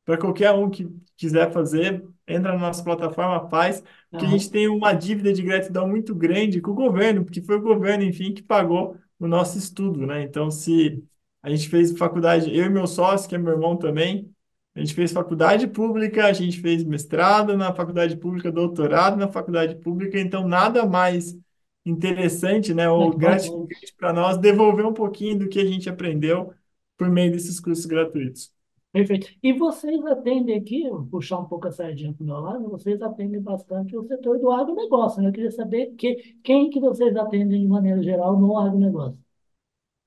para 0.05 0.17
qualquer 0.17 0.51
um 0.51 0.69
que 0.69 0.87
quiser 1.17 1.51
fazer, 1.51 2.05
entra 2.27 2.53
na 2.53 2.59
nossa 2.59 2.83
plataforma, 2.83 3.49
faz, 3.49 3.83
porque 4.09 4.25
a 4.25 4.29
ah, 4.29 4.31
gente 4.31 4.49
tem 4.49 4.67
uma 4.67 4.93
dívida 4.93 5.33
de 5.33 5.41
gratidão 5.41 5.87
muito 5.87 6.13
grande 6.13 6.61
com 6.61 6.71
o 6.71 6.75
governo, 6.75 7.25
porque 7.25 7.41
foi 7.41 7.57
o 7.57 7.61
governo, 7.61 8.03
enfim, 8.03 8.33
que 8.33 8.43
pagou 8.43 8.95
o 9.19 9.27
nosso 9.27 9.57
estudo, 9.57 10.05
né? 10.05 10.23
Então, 10.23 10.51
se 10.51 11.03
a 11.41 11.49
gente 11.49 11.69
fez 11.69 11.91
faculdade, 11.97 12.55
eu 12.55 12.65
e 12.65 12.69
meu 12.69 12.87
sócio, 12.87 13.27
que 13.27 13.35
é 13.35 13.37
meu 13.37 13.53
irmão 13.53 13.77
também, 13.77 14.31
a 14.75 14.79
gente 14.79 14.93
fez 14.93 15.11
faculdade 15.11 15.67
pública, 15.67 16.25
a 16.25 16.33
gente 16.33 16.59
fez 16.59 16.83
mestrado 16.83 17.55
na 17.55 17.73
faculdade 17.73 18.17
pública, 18.17 18.51
doutorado 18.51 19.15
na 19.15 19.27
faculdade 19.27 19.75
pública, 19.75 20.19
então 20.19 20.47
nada 20.47 20.85
mais 20.85 21.37
interessante, 21.85 22.73
né, 22.73 22.89
ou 22.89 23.11
bacana. 23.11 23.37
gratificante 23.37 23.95
para 23.97 24.11
nós 24.11 24.37
devolver 24.37 24.85
um 24.85 24.93
pouquinho 24.93 25.39
do 25.39 25.47
que 25.47 25.59
a 25.59 25.65
gente 25.65 25.87
aprendeu 25.87 26.53
por 26.97 27.09
meio 27.09 27.31
desses 27.31 27.59
cursos 27.59 27.85
gratuitos. 27.85 28.54
Perfeito. 28.95 29.27
E 29.43 29.51
vocês 29.51 30.05
atendem 30.05 30.57
aqui, 30.57 30.89
vou 30.89 31.05
puxar 31.07 31.39
um 31.39 31.43
pouco 31.43 31.67
a 31.67 31.71
sardinha 31.71 32.13
para 32.13 32.23
o 32.23 32.25
meu 32.25 32.37
lado, 32.37 32.69
vocês 32.69 33.01
atendem 33.01 33.41
bastante 33.41 33.93
o 33.97 34.07
setor 34.07 34.39
do 34.39 34.49
agronegócio, 34.49 35.21
né? 35.21 35.27
Eu 35.27 35.33
queria 35.33 35.51
saber 35.51 35.87
que, 35.97 36.37
quem 36.41 36.69
que 36.69 36.79
vocês 36.79 37.13
atendem 37.17 37.59
de 37.61 37.67
maneira 37.67 38.01
geral 38.01 38.39
no 38.39 38.57
agronegócio. 38.57 39.19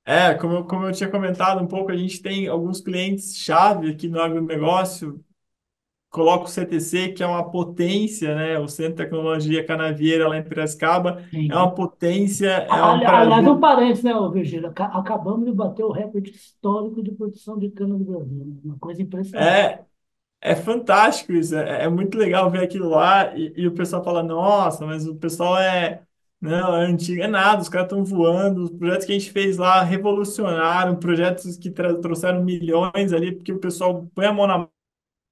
É, 0.06 0.32
como 0.32 0.64
como 0.64 0.86
eu 0.86 0.92
tinha 0.92 1.10
comentado 1.10 1.62
um 1.62 1.66
pouco, 1.66 1.92
a 1.92 1.96
gente 1.98 2.22
tem 2.22 2.48
alguns 2.48 2.80
clientes-chave 2.80 3.90
aqui 3.90 4.08
no 4.08 4.22
agronegócio, 4.22 5.22
coloca 6.10 6.44
o 6.44 6.48
CTC, 6.48 7.08
que 7.12 7.22
é 7.22 7.26
uma 7.26 7.50
potência, 7.50 8.34
né, 8.34 8.58
o 8.58 8.68
Centro 8.68 8.92
de 8.92 8.96
Tecnologia 9.04 9.64
Canavieira 9.66 10.28
lá 10.28 10.38
em 10.38 10.42
Piracicaba, 10.44 11.22
é 11.48 11.54
uma 11.56 11.74
potência, 11.74 12.48
é 12.48 12.82
um 12.84 13.04
ali- 13.06 13.06
Aliás, 13.10 13.46
um 13.46 13.58
parênteses, 13.60 14.04
né, 14.04 14.12
Virgílio? 14.32 14.68
Aca- 14.70 14.86
Acabamos 14.86 15.44
de 15.46 15.52
bater 15.52 15.84
o 15.84 15.92
recorde 15.92 16.30
histórico 16.30 17.02
de 17.02 17.12
produção 17.12 17.58
de 17.58 17.70
cana 17.70 17.96
do 17.96 18.04
Brasil. 18.04 18.44
né? 18.46 18.56
Uma 18.64 18.78
coisa 18.78 19.02
impressionante. 19.02 19.60
É, 19.60 19.84
é 20.40 20.56
fantástico 20.56 21.32
isso, 21.32 21.56
é, 21.56 21.84
é 21.84 21.88
muito 21.90 22.18
legal 22.18 22.50
ver 22.50 22.62
aquilo 22.64 22.88
lá 22.90 23.36
e, 23.36 23.52
e 23.56 23.68
o 23.68 23.74
pessoal 23.74 24.04
fala, 24.04 24.22
nossa, 24.22 24.86
mas 24.86 25.06
o 25.06 25.16
pessoal 25.16 25.58
é, 25.58 26.02
não, 26.40 26.76
é 26.76 26.86
antigo, 26.86 27.22
é 27.22 27.28
nada, 27.28 27.62
os 27.62 27.68
caras 27.70 27.86
estão 27.86 28.04
voando, 28.04 28.64
os 28.64 28.70
projetos 28.72 29.06
que 29.06 29.12
a 29.12 29.18
gente 29.18 29.32
fez 29.32 29.58
lá 29.58 29.82
revolucionaram, 29.82 30.96
projetos 30.96 31.56
que 31.58 31.70
trouxeram 31.70 32.44
milhões 32.44 33.12
ali, 33.12 33.32
porque 33.34 33.52
o 33.52 33.60
pessoal 33.60 34.06
põe 34.14 34.26
a 34.26 34.32
mão 34.34 34.46
na 34.46 34.68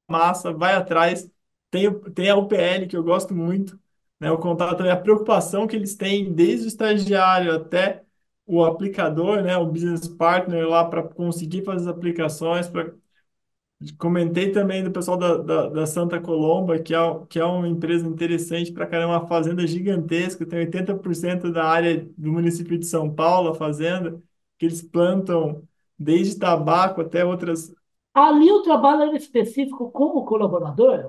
massa, 0.09 0.53
vai 0.53 0.75
atrás, 0.75 1.31
tem, 1.71 1.93
tem 2.13 2.31
a 2.31 2.37
UPL 2.37 2.87
que 2.89 2.97
eu 2.97 3.03
gosto 3.05 3.35
muito, 3.35 3.79
né, 4.21 4.31
o 4.31 4.39
contato 4.39 4.79
também, 4.79 4.93
a 4.93 4.97
preocupação 4.97 5.67
que 5.67 5.77
eles 5.77 5.95
têm 5.95 6.33
desde 6.33 6.67
o 6.67 6.69
estagiário 6.69 7.55
até 7.55 8.05
o 8.47 8.65
aplicador, 8.65 9.43
né, 9.43 9.57
o 9.57 9.67
business 9.67 10.07
partner 10.09 10.67
lá 10.69 10.85
para 10.85 11.03
conseguir 11.03 11.65
fazer 11.65 11.91
as 11.91 11.97
aplicações, 11.97 12.69
para 12.69 12.95
Comentei 13.99 14.53
também 14.53 14.83
do 14.83 14.91
pessoal 14.91 15.19
da, 15.19 15.37
da, 15.37 15.69
da 15.69 15.87
Santa 15.87 16.19
Colomba, 16.19 16.79
que 16.79 16.95
é, 16.95 16.99
que 17.29 17.39
é 17.39 17.45
uma 17.45 17.69
empresa 17.69 18.07
interessante 18.07 18.73
para 18.73 18.87
caramba, 18.87 19.13
uma 19.19 19.27
fazenda 19.29 19.67
gigantesca, 19.67 20.47
tem 20.47 20.61
80% 20.61 21.53
da 21.53 21.65
área 21.67 22.03
do 22.17 22.33
município 22.33 22.79
de 22.79 22.87
São 22.87 23.15
Paulo, 23.15 23.51
a 23.51 23.55
fazenda, 23.55 24.19
que 24.59 24.65
eles 24.65 24.81
plantam 24.83 25.63
desde 25.99 26.39
tabaco 26.39 27.03
até 27.03 27.23
outras 27.25 27.71
Ali 28.17 28.51
o 28.51 28.63
trabalho 28.63 29.03
era 29.03 29.17
específico 29.17 29.91
com 29.93 30.07
o 30.07 30.25
colaborador? 30.25 31.09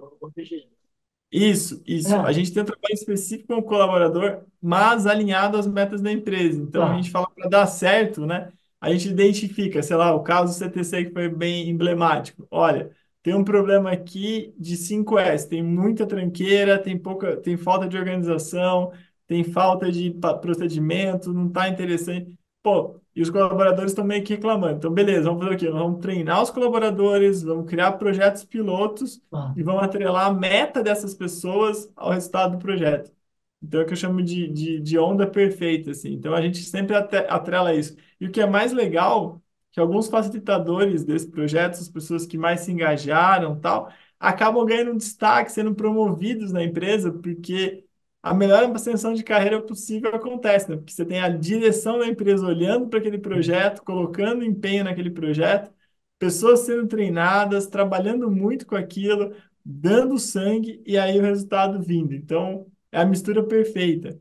Isso, 1.31 1.81
isso. 1.85 2.23
A 2.23 2.31
É, 2.31 2.31
gente 2.31 2.53
tem 2.53 2.63
um 2.63 2.65
trabalho 2.65 2.93
específico 2.93 3.47
com 3.53 3.59
o 3.59 3.63
colaborador, 3.63 4.45
mas 4.61 5.05
alinhado 5.05 5.57
às 5.57 5.67
metas 5.67 6.01
da 6.01 6.11
empresa. 6.11 6.61
Então, 6.61 6.87
a 6.87 6.93
tá. 6.93 6.95
gente 6.95 7.11
fala 7.11 7.29
para 7.29 7.49
dar 7.49 7.67
certo, 7.67 8.25
né? 8.25 8.51
A 8.79 8.91
gente 8.91 9.09
identifica, 9.09 9.83
sei 9.83 9.95
lá, 9.97 10.13
o 10.15 10.23
caso 10.23 10.53
do 10.53 10.57
CTC 10.57 11.05
que 11.05 11.11
foi 11.11 11.27
bem 11.29 11.69
emblemático. 11.69 12.47
Olha, 12.49 12.95
tem 13.21 13.33
um 13.35 13.43
problema 13.43 13.91
aqui 13.91 14.53
de 14.57 14.77
cinco 14.77 15.17
s 15.19 15.47
tem 15.49 15.61
muita 15.61 16.05
tranqueira, 16.07 16.81
tem 16.81 16.97
pouca, 16.97 17.35
tem 17.37 17.57
falta 17.57 17.87
de 17.89 17.97
organização, 17.97 18.91
tem 19.27 19.43
falta 19.43 19.91
de 19.91 20.11
procedimento, 20.41 21.33
não 21.33 21.47
está 21.47 21.67
interessante. 21.67 22.33
Pô, 22.63 23.01
e 23.17 23.21
os 23.23 23.31
colaboradores 23.31 23.91
estão 23.91 24.05
meio 24.05 24.23
que 24.23 24.35
reclamando. 24.35 24.77
Então, 24.77 24.93
beleza, 24.93 25.23
vamos 25.23 25.43
fazer 25.43 25.55
o 25.55 25.57
quê? 25.57 25.69
Nós 25.71 25.81
vamos 25.81 26.01
treinar 26.01 26.43
os 26.43 26.51
colaboradores, 26.51 27.41
vamos 27.41 27.67
criar 27.67 27.93
projetos 27.93 28.45
pilotos 28.45 29.19
tá. 29.31 29.55
e 29.57 29.63
vão 29.63 29.79
atrelar 29.79 30.27
a 30.27 30.33
meta 30.33 30.83
dessas 30.83 31.15
pessoas 31.15 31.91
ao 31.95 32.11
resultado 32.11 32.51
do 32.51 32.59
projeto. 32.59 33.11
Então, 33.59 33.79
é 33.79 33.83
o 33.83 33.87
que 33.87 33.93
eu 33.93 33.97
chamo 33.97 34.21
de, 34.21 34.47
de, 34.47 34.79
de 34.79 34.99
onda 34.99 35.25
perfeita, 35.25 35.89
assim. 35.89 36.13
Então, 36.13 36.31
a 36.35 36.41
gente 36.41 36.59
sempre 36.59 36.95
atrela 36.95 37.73
isso. 37.73 37.95
E 38.21 38.27
o 38.27 38.31
que 38.31 38.39
é 38.39 38.45
mais 38.45 38.71
legal, 38.71 39.41
que 39.71 39.79
alguns 39.79 40.07
facilitadores 40.07 41.03
desse 41.03 41.27
projeto, 41.27 41.73
as 41.73 41.89
pessoas 41.89 42.23
que 42.23 42.37
mais 42.37 42.59
se 42.61 42.71
engajaram, 42.71 43.59
tal, 43.59 43.91
acabam 44.19 44.63
ganhando 44.63 44.91
um 44.91 44.97
destaque, 44.97 45.51
sendo 45.51 45.73
promovidos 45.73 46.51
na 46.51 46.63
empresa, 46.63 47.11
porque 47.11 47.86
a 48.29 48.33
melhor 48.33 48.63
ascensão 48.75 49.13
de 49.13 49.23
carreira 49.23 49.61
possível 49.61 50.13
acontece, 50.13 50.69
né? 50.69 50.77
Porque 50.77 50.91
você 50.93 51.05
tem 51.05 51.19
a 51.21 51.29
direção 51.29 51.99
da 51.99 52.07
empresa 52.07 52.45
olhando 52.45 52.87
para 52.87 52.99
aquele 52.99 53.17
projeto, 53.17 53.83
colocando 53.83 54.43
empenho 54.43 54.83
naquele 54.83 55.11
projeto, 55.11 55.71
pessoas 56.19 56.61
sendo 56.61 56.87
treinadas, 56.87 57.67
trabalhando 57.67 58.29
muito 58.31 58.65
com 58.65 58.75
aquilo, 58.75 59.33
dando 59.63 60.17
sangue 60.17 60.81
e 60.85 60.97
aí 60.97 61.19
o 61.19 61.21
resultado 61.21 61.81
vindo. 61.81 62.13
Então, 62.13 62.67
é 62.91 62.99
a 63.01 63.05
mistura 63.05 63.43
perfeita. 63.43 64.19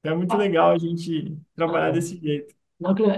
Então, 0.00 0.14
é 0.14 0.16
muito 0.16 0.36
legal 0.36 0.70
a 0.72 0.78
gente 0.78 1.36
trabalhar 1.54 1.88
ah, 1.88 1.92
desse 1.92 2.18
jeito. 2.18 2.54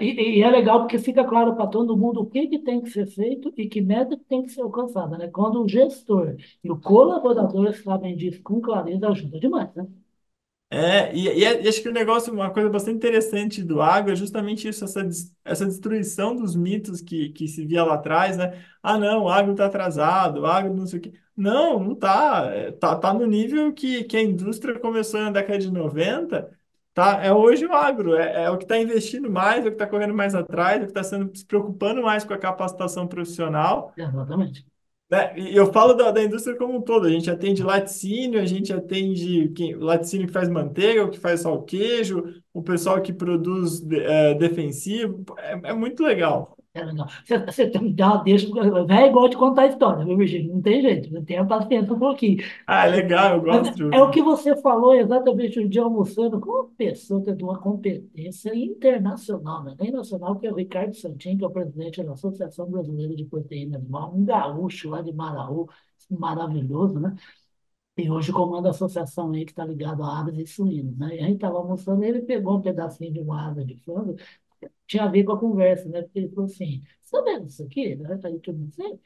e, 0.01 0.39
e 0.39 0.43
é 0.43 0.51
legal 0.51 0.81
porque 0.81 0.99
fica 0.99 1.25
claro 1.25 1.55
para 1.57 1.67
todo 1.67 1.97
mundo 1.97 2.21
o 2.21 2.27
que, 2.27 2.47
que 2.49 2.59
tem 2.59 2.83
que 2.83 2.91
ser 2.91 3.07
feito 3.07 3.53
e 3.57 3.69
que 3.69 3.81
meta 3.81 4.17
que 4.17 4.25
tem 4.25 4.43
que 4.43 4.51
ser 4.51 4.63
alcançada, 4.63 5.17
né? 5.19 5.29
Quando 5.29 5.63
o 5.63 5.69
gestor 5.69 6.37
e 6.63 6.71
o 6.71 6.79
colaborador 6.81 7.73
sabem 7.75 8.17
disso 8.17 8.43
com 8.43 8.61
clareza, 8.61 9.09
ajuda 9.09 9.41
demais, 9.41 9.75
né? 9.75 9.87
É, 10.77 11.15
e, 11.15 11.29
é- 11.45 11.63
e 11.63 11.69
acho 11.69 11.81
que 11.83 11.89
o 11.89 11.93
negócio, 11.93 12.33
uma 12.33 12.51
coisa 12.51 12.69
bastante 12.69 12.97
interessante 12.97 13.63
do 13.63 13.81
agro 13.81 14.13
é 14.13 14.17
justamente 14.17 14.67
isso, 14.67 14.85
essa, 14.85 15.07
essa 15.45 15.67
destruição 15.67 16.35
dos 16.35 16.57
mitos 16.57 17.01
que, 17.01 17.29
que 17.31 17.47
se 17.47 17.65
via 17.65 17.85
lá 17.85 17.95
atrás, 17.95 18.37
né? 18.37 18.65
Ah, 18.83 18.99
não, 18.99 19.25
o 19.25 19.29
agro 19.29 19.53
está 19.53 19.67
atrasado, 19.67 20.41
o 20.41 20.47
agro 20.47 20.75
não 20.75 20.87
sei 20.87 20.99
o 20.99 21.03
quê. 21.03 21.13
Não, 21.37 21.79
não 21.79 21.93
está. 21.93 22.73
Tá, 22.81 22.97
tá 22.97 23.15
no 23.15 23.27
nível 23.27 23.73
que, 23.73 24.05
que 24.05 24.17
a 24.17 24.23
indústria 24.23 24.79
começou 24.79 25.21
na 25.21 25.31
década 25.31 25.59
de 25.59 25.71
90, 25.71 26.51
tá? 26.93 27.23
É 27.25 27.33
hoje 27.33 27.67
o 27.67 27.73
agro, 27.73 28.15
é, 28.17 28.45
é 28.45 28.51
o 28.51 28.57
que 28.59 28.65
está 28.65 28.77
investindo 28.79 29.31
mais, 29.31 29.65
é 29.65 29.69
o 29.69 29.71
que 29.71 29.77
está 29.77 29.87
correndo 29.87 30.15
mais 30.15 30.35
atrás, 30.35 30.81
é 30.81 30.85
o 30.85 30.93
que 30.93 30.99
está 30.99 31.05
se 31.05 31.45
preocupando 31.47 32.03
mais 32.03 32.25
com 32.25 32.35
a 32.35 32.39
capacitação 32.39 33.07
profissional. 33.07 33.93
Exatamente. 33.97 34.67
Né? 35.11 35.39
E 35.39 35.57
eu 35.57 35.73
falo 35.73 35.95
da, 35.95 36.11
da 36.11 36.23
indústria 36.23 36.57
como 36.57 36.79
um 36.79 36.83
todo. 36.83 37.07
A 37.07 37.11
gente 37.11 37.31
atende 37.31 37.63
laticínio, 37.63 38.41
a 38.41 38.47
gente 38.47 38.73
atende 38.73 39.49
quem, 39.51 39.75
laticínio 39.77 40.27
que 40.27 40.33
faz 40.33 40.49
manteiga, 40.49 41.05
o 41.05 41.11
que 41.11 41.19
faz 41.19 41.41
só 41.43 41.55
o 41.55 41.63
queijo, 41.63 42.23
o 42.53 42.63
pessoal 42.63 43.01
que 43.03 43.13
produz 43.13 43.83
é, 43.91 44.35
defensivo. 44.35 45.25
É, 45.39 45.71
é 45.71 45.73
muito 45.75 46.03
legal. 46.03 46.57
É 46.77 46.83
legal. 46.85 47.07
Você, 47.25 47.39
você 47.39 47.71
tem 47.71 47.83
que 47.83 47.93
dar, 47.93 48.25
deixa, 48.25 48.49
é 48.49 49.07
igual 49.07 49.29
de 49.29 49.37
contar 49.37 49.63
a 49.63 49.67
história, 49.69 50.05
viu, 50.05 50.17
Virgínia? 50.17 50.53
Não 50.53 50.61
tem 50.61 50.83
jeito, 50.83 51.13
não 51.15 51.25
tenha 51.25 51.47
paciência 51.47 51.95
um 51.95 51.99
pouquinho. 52.01 52.43
Ah, 52.67 52.87
é 52.89 52.91
legal, 52.91 53.37
eu 53.37 53.43
gosto 53.43 53.75
de 53.77 53.97
é 53.97 54.03
o 54.03 54.11
que 54.11 54.21
você 54.21 54.61
falou 54.61 54.93
exatamente 54.93 55.61
um 55.61 55.69
dia 55.69 55.83
almoçando 55.83 56.41
com 56.41 56.51
uma 56.51 56.69
pessoa 56.77 57.23
que 57.23 57.33
tem 57.33 57.45
uma 57.45 57.61
competência 57.61 58.53
internacional, 58.57 59.63
né? 59.63 59.77
Nem 59.79 59.93
nacional, 59.93 60.37
que 60.41 60.49
é 60.49 60.53
o 60.53 60.57
Ricardo 60.57 60.97
Santin, 60.97 61.39
que 61.39 61.45
é 61.45 61.47
o 61.47 61.51
presidente 61.51 62.03
da 62.03 62.13
Associação 62.13 62.69
Brasileira 62.69 63.15
de 63.15 63.25
Proteína 63.25 63.79
Animal, 63.79 64.13
um 64.13 64.25
gaúcho 64.25 64.91
lá 64.91 65.01
de 65.01 65.13
Maraú, 65.13 65.69
maravilhoso, 66.11 66.99
né? 66.99 67.15
E 67.97 68.11
hoje 68.11 68.33
comanda 68.33 68.69
a 68.69 68.71
associação 68.73 69.31
aí 69.33 69.45
que 69.45 69.53
está 69.53 69.65
ligada 69.65 70.05
a 70.05 70.21
aves 70.21 70.37
e 70.37 70.47
suínos, 70.47 70.97
né? 70.99 71.15
E 71.17 71.21
a 71.21 71.23
gente 71.23 71.37
estava 71.37 71.59
almoçando, 71.59 72.03
ele 72.05 72.23
pegou 72.23 72.59
um 72.59 72.61
pedacinho 72.63 73.13
de 73.13 73.21
uma 73.21 73.49
asa 73.51 73.65
de 73.65 73.77
frango, 73.77 74.17
tinha 74.87 75.05
a 75.05 75.09
ver 75.09 75.25
com 75.25 75.33
a 75.33 75.41
conversa, 75.41 75.89
né? 75.89 76.03
Porque 76.03 76.19
ele 76.21 76.29
falou 76.31 76.45
assim, 76.47 76.83
tá 77.11 77.21
vendo 77.23 77.47
isso 77.49 77.63
aqui? 77.65 77.95
Né? 77.97 78.21
Aí 78.25 78.39
todo 78.41 78.59
mundo, 78.59 78.73
"Sei." 78.75 78.99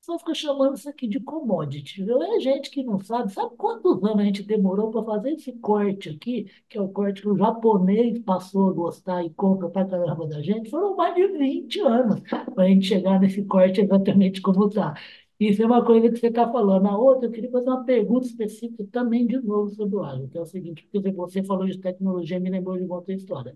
só 0.00 0.18
fica 0.18 0.34
chamando 0.34 0.76
isso 0.76 0.88
aqui 0.88 1.08
de 1.08 1.18
commodity, 1.20 2.04
viu? 2.04 2.22
É 2.22 2.38
gente 2.40 2.70
que 2.70 2.82
não 2.84 2.98
sabe. 3.00 3.32
Sabe 3.32 3.56
quantos 3.56 4.02
anos 4.04 4.20
a 4.20 4.24
gente 4.24 4.42
demorou 4.44 4.90
para 4.90 5.04
fazer 5.04 5.32
esse 5.32 5.52
corte 5.54 6.10
aqui, 6.10 6.46
que 6.68 6.78
é 6.78 6.80
o 6.80 6.88
corte 6.88 7.22
que 7.22 7.28
o 7.28 7.36
japonês 7.36 8.18
passou 8.20 8.70
a 8.70 8.72
gostar 8.72 9.24
e 9.24 9.30
compra 9.30 9.68
para 9.68 9.86
caramba 9.88 10.26
da 10.28 10.40
gente? 10.42 10.70
Foram 10.70 10.96
mais 10.96 11.14
de 11.16 11.26
20 11.28 11.80
anos 11.80 12.20
para 12.54 12.64
a 12.64 12.68
gente 12.68 12.86
chegar 12.86 13.18
nesse 13.20 13.44
corte 13.44 13.80
exatamente 13.80 14.40
como 14.40 14.68
está. 14.68 14.94
Isso 15.38 15.62
é 15.62 15.66
uma 15.66 15.84
coisa 15.84 16.08
que 16.10 16.16
você 16.18 16.28
está 16.28 16.50
falando. 16.50 16.86
A 16.86 16.96
outra, 16.96 17.26
eu 17.26 17.32
queria 17.32 17.50
fazer 17.50 17.68
uma 17.68 17.84
pergunta 17.84 18.26
específica 18.26 18.86
também 18.92 19.26
de 19.26 19.38
novo 19.40 19.70
sobre 19.70 19.96
o 19.96 20.02
agro, 20.04 20.28
que 20.28 20.38
é 20.38 20.40
o 20.40 20.46
seguinte, 20.46 20.88
porque 20.92 21.10
você 21.12 21.42
falou 21.42 21.66
de 21.66 21.78
tecnologia, 21.78 22.40
me 22.40 22.48
lembrou 22.50 22.76
de 22.78 22.84
uma 22.84 22.96
outra 22.96 23.12
história. 23.14 23.54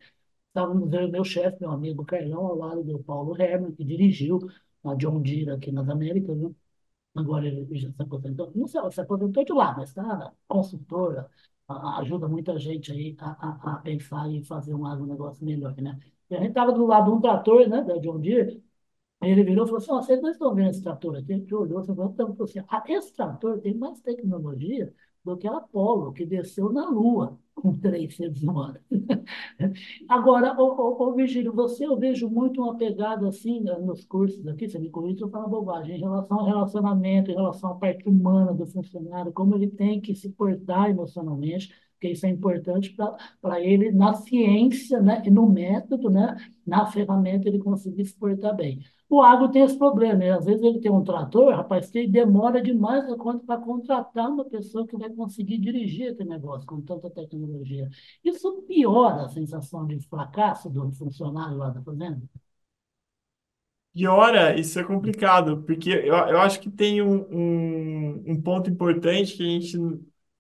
Estávamos 0.51 0.93
e 0.93 1.07
meu 1.09 1.25
chefe, 1.25 1.61
meu 1.61 1.71
amigo 1.71 2.05
Carlão, 2.05 2.47
ao 2.47 2.57
lado 2.57 2.83
do 2.85 2.99
Paulo 3.05 3.41
Herman, 3.41 3.73
que 3.73 3.85
dirigiu 3.85 4.39
a 4.85 4.95
John 4.97 5.21
Deere 5.23 5.51
aqui 5.53 5.71
nas 5.71 5.89
Américas, 5.89 6.37
né? 6.37 6.51
Agora 7.17 7.47
ele 7.47 7.67
já 7.79 7.91
se 7.93 8.03
aposentou. 8.03 8.53
Não 8.55 8.67
sei, 8.69 8.81
se 8.93 9.01
aposentou 9.01 9.45
de 9.45 9.53
lá, 9.53 9.75
mas 9.77 9.91
está 9.91 10.33
consultora, 10.49 11.31
ajuda 11.99 12.29
muita 12.29 12.59
gente 12.59 12.93
aí 12.93 13.17
a, 13.21 13.73
a, 13.73 13.75
a 13.75 13.77
pensar 13.79 14.31
e 14.31 14.45
fazer 14.45 14.75
um 14.75 14.87
agronegócio 14.87 15.45
melhor, 15.45 15.75
né? 15.81 15.99
E 16.31 16.37
a 16.37 16.41
gente 16.41 16.51
estava 16.51 16.73
do 16.73 16.87
lado 16.87 17.07
de 17.11 17.17
um 17.19 17.21
trator, 17.21 17.69
né, 17.69 17.83
da 17.85 17.99
John 17.99 18.21
Deere, 18.21 18.63
ele 19.23 19.45
virou 19.45 19.65
e 19.65 19.69
falou 19.69 19.79
assim: 19.83 19.93
"Ó, 19.93 20.03
vocês 20.03 20.21
não 20.23 20.31
estão 20.31 20.55
vendo 20.55 20.71
esse 20.71 20.83
trator 20.83 21.17
aqui? 21.17 21.33
A 21.33 21.37
gente 21.37 21.55
olhou 21.55 21.83
então, 21.83 21.95
falou 21.97 22.45
assim: 22.45 22.61
ah, 22.69 22.83
esse 22.89 23.13
trator 23.15 23.61
tem 23.61 23.75
mais 23.75 24.01
tecnologia 24.01 24.93
do 25.25 25.37
que 25.37 25.47
a 25.47 25.57
Apollo, 25.59 26.13
que 26.13 26.25
desceu 26.27 26.73
na 26.73 26.89
Lua 26.89 27.39
com 27.61 27.77
três 27.79 28.19
humanos. 28.43 28.81
Agora, 30.09 30.55
ô, 30.61 30.65
ô, 30.65 31.09
ô, 31.09 31.15
Virgílio, 31.15 31.53
você 31.53 31.87
eu 31.87 31.99
vejo 31.99 32.29
muito 32.29 32.63
uma 32.63 32.77
pegada 32.77 33.29
assim 33.29 33.61
né, 33.61 33.73
nos 33.79 34.05
cursos 34.05 34.47
aqui, 34.47 34.69
você 34.69 34.79
me 34.79 34.91
corrige 34.91 35.23
eu 35.23 35.31
falar 35.31 35.49
bobagem, 35.49 35.97
em 35.97 36.01
relação 36.01 36.39
ao 36.41 36.47
relacionamento, 36.47 37.31
em 37.31 37.35
relação 37.35 37.71
à 37.71 37.75
parte 37.75 38.09
humana 38.09 38.53
do 38.55 38.67
funcionário, 38.67 39.33
como 39.33 39.55
ele 39.55 39.69
tem 39.69 40.01
que 40.01 40.15
se 40.15 40.31
portar 40.31 40.91
emocionalmente, 40.91 41.73
porque 41.93 42.09
isso 42.13 42.25
é 42.27 42.31
importante 42.31 42.97
para 43.41 43.61
ele 43.61 43.93
na 43.93 44.15
ciência, 44.15 45.01
né, 45.01 45.23
e 45.25 45.31
no 45.31 45.47
método, 45.49 46.09
né, 46.11 46.37
na 46.67 46.87
ferramenta 46.87 47.49
ele 47.49 47.59
conseguir 47.59 48.05
se 48.07 48.17
portar 48.17 48.57
bem. 48.57 48.81
O 49.11 49.21
agro 49.23 49.51
tem 49.51 49.63
esse 49.63 49.77
problema, 49.77 50.15
né? 50.21 50.31
Às 50.33 50.47
vezes 50.47 50.63
ele 50.63 50.81
tem 50.81 50.91
um 50.91 51.05
trator, 51.05 51.53
rapaz, 51.55 51.91
que 51.91 52.07
demora 52.07 52.63
demais 52.63 53.05
para 53.45 53.59
contratar 53.61 54.31
uma 54.31 54.45
pessoa 54.47 54.87
que 54.87 54.97
vai 54.97 55.11
conseguir 55.11 55.59
dirigir 55.59 56.13
aquele 56.13 56.31
negócio 56.31 56.67
com 56.67 56.81
tanta 56.81 57.11
tecnologia. 57.11 57.89
Isso 58.25 58.63
piora 58.69 59.25
a 59.27 59.29
sensação 59.29 59.87
de 59.87 60.01
fracasso 60.09 60.71
do 60.71 60.91
funcionário 60.93 61.57
lá 61.59 61.71
da 61.71 61.83
fazenda? 61.83 62.23
E 63.95 64.07
ora, 64.07 64.59
isso 64.59 64.79
é 64.79 64.85
complicado, 64.85 65.63
porque 65.65 65.91
eu, 65.91 66.15
eu 66.15 66.41
acho 66.41 66.61
que 66.61 66.71
tem 66.71 67.03
um, 67.03 67.27
um, 67.31 68.25
um 68.33 68.41
ponto 68.43 68.71
importante 68.71 69.37
que 69.37 69.43
a 69.43 69.47
gente 69.47 69.77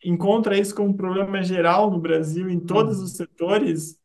encontra 0.05 0.57
isso 0.57 0.75
como 0.75 0.91
um 0.91 0.97
problema 0.97 1.43
geral 1.43 1.91
no 1.91 1.99
Brasil, 2.01 2.49
em 2.49 2.61
todos 2.61 3.01
Hum, 3.01 3.03
os 3.03 3.17
setores, 3.17 4.00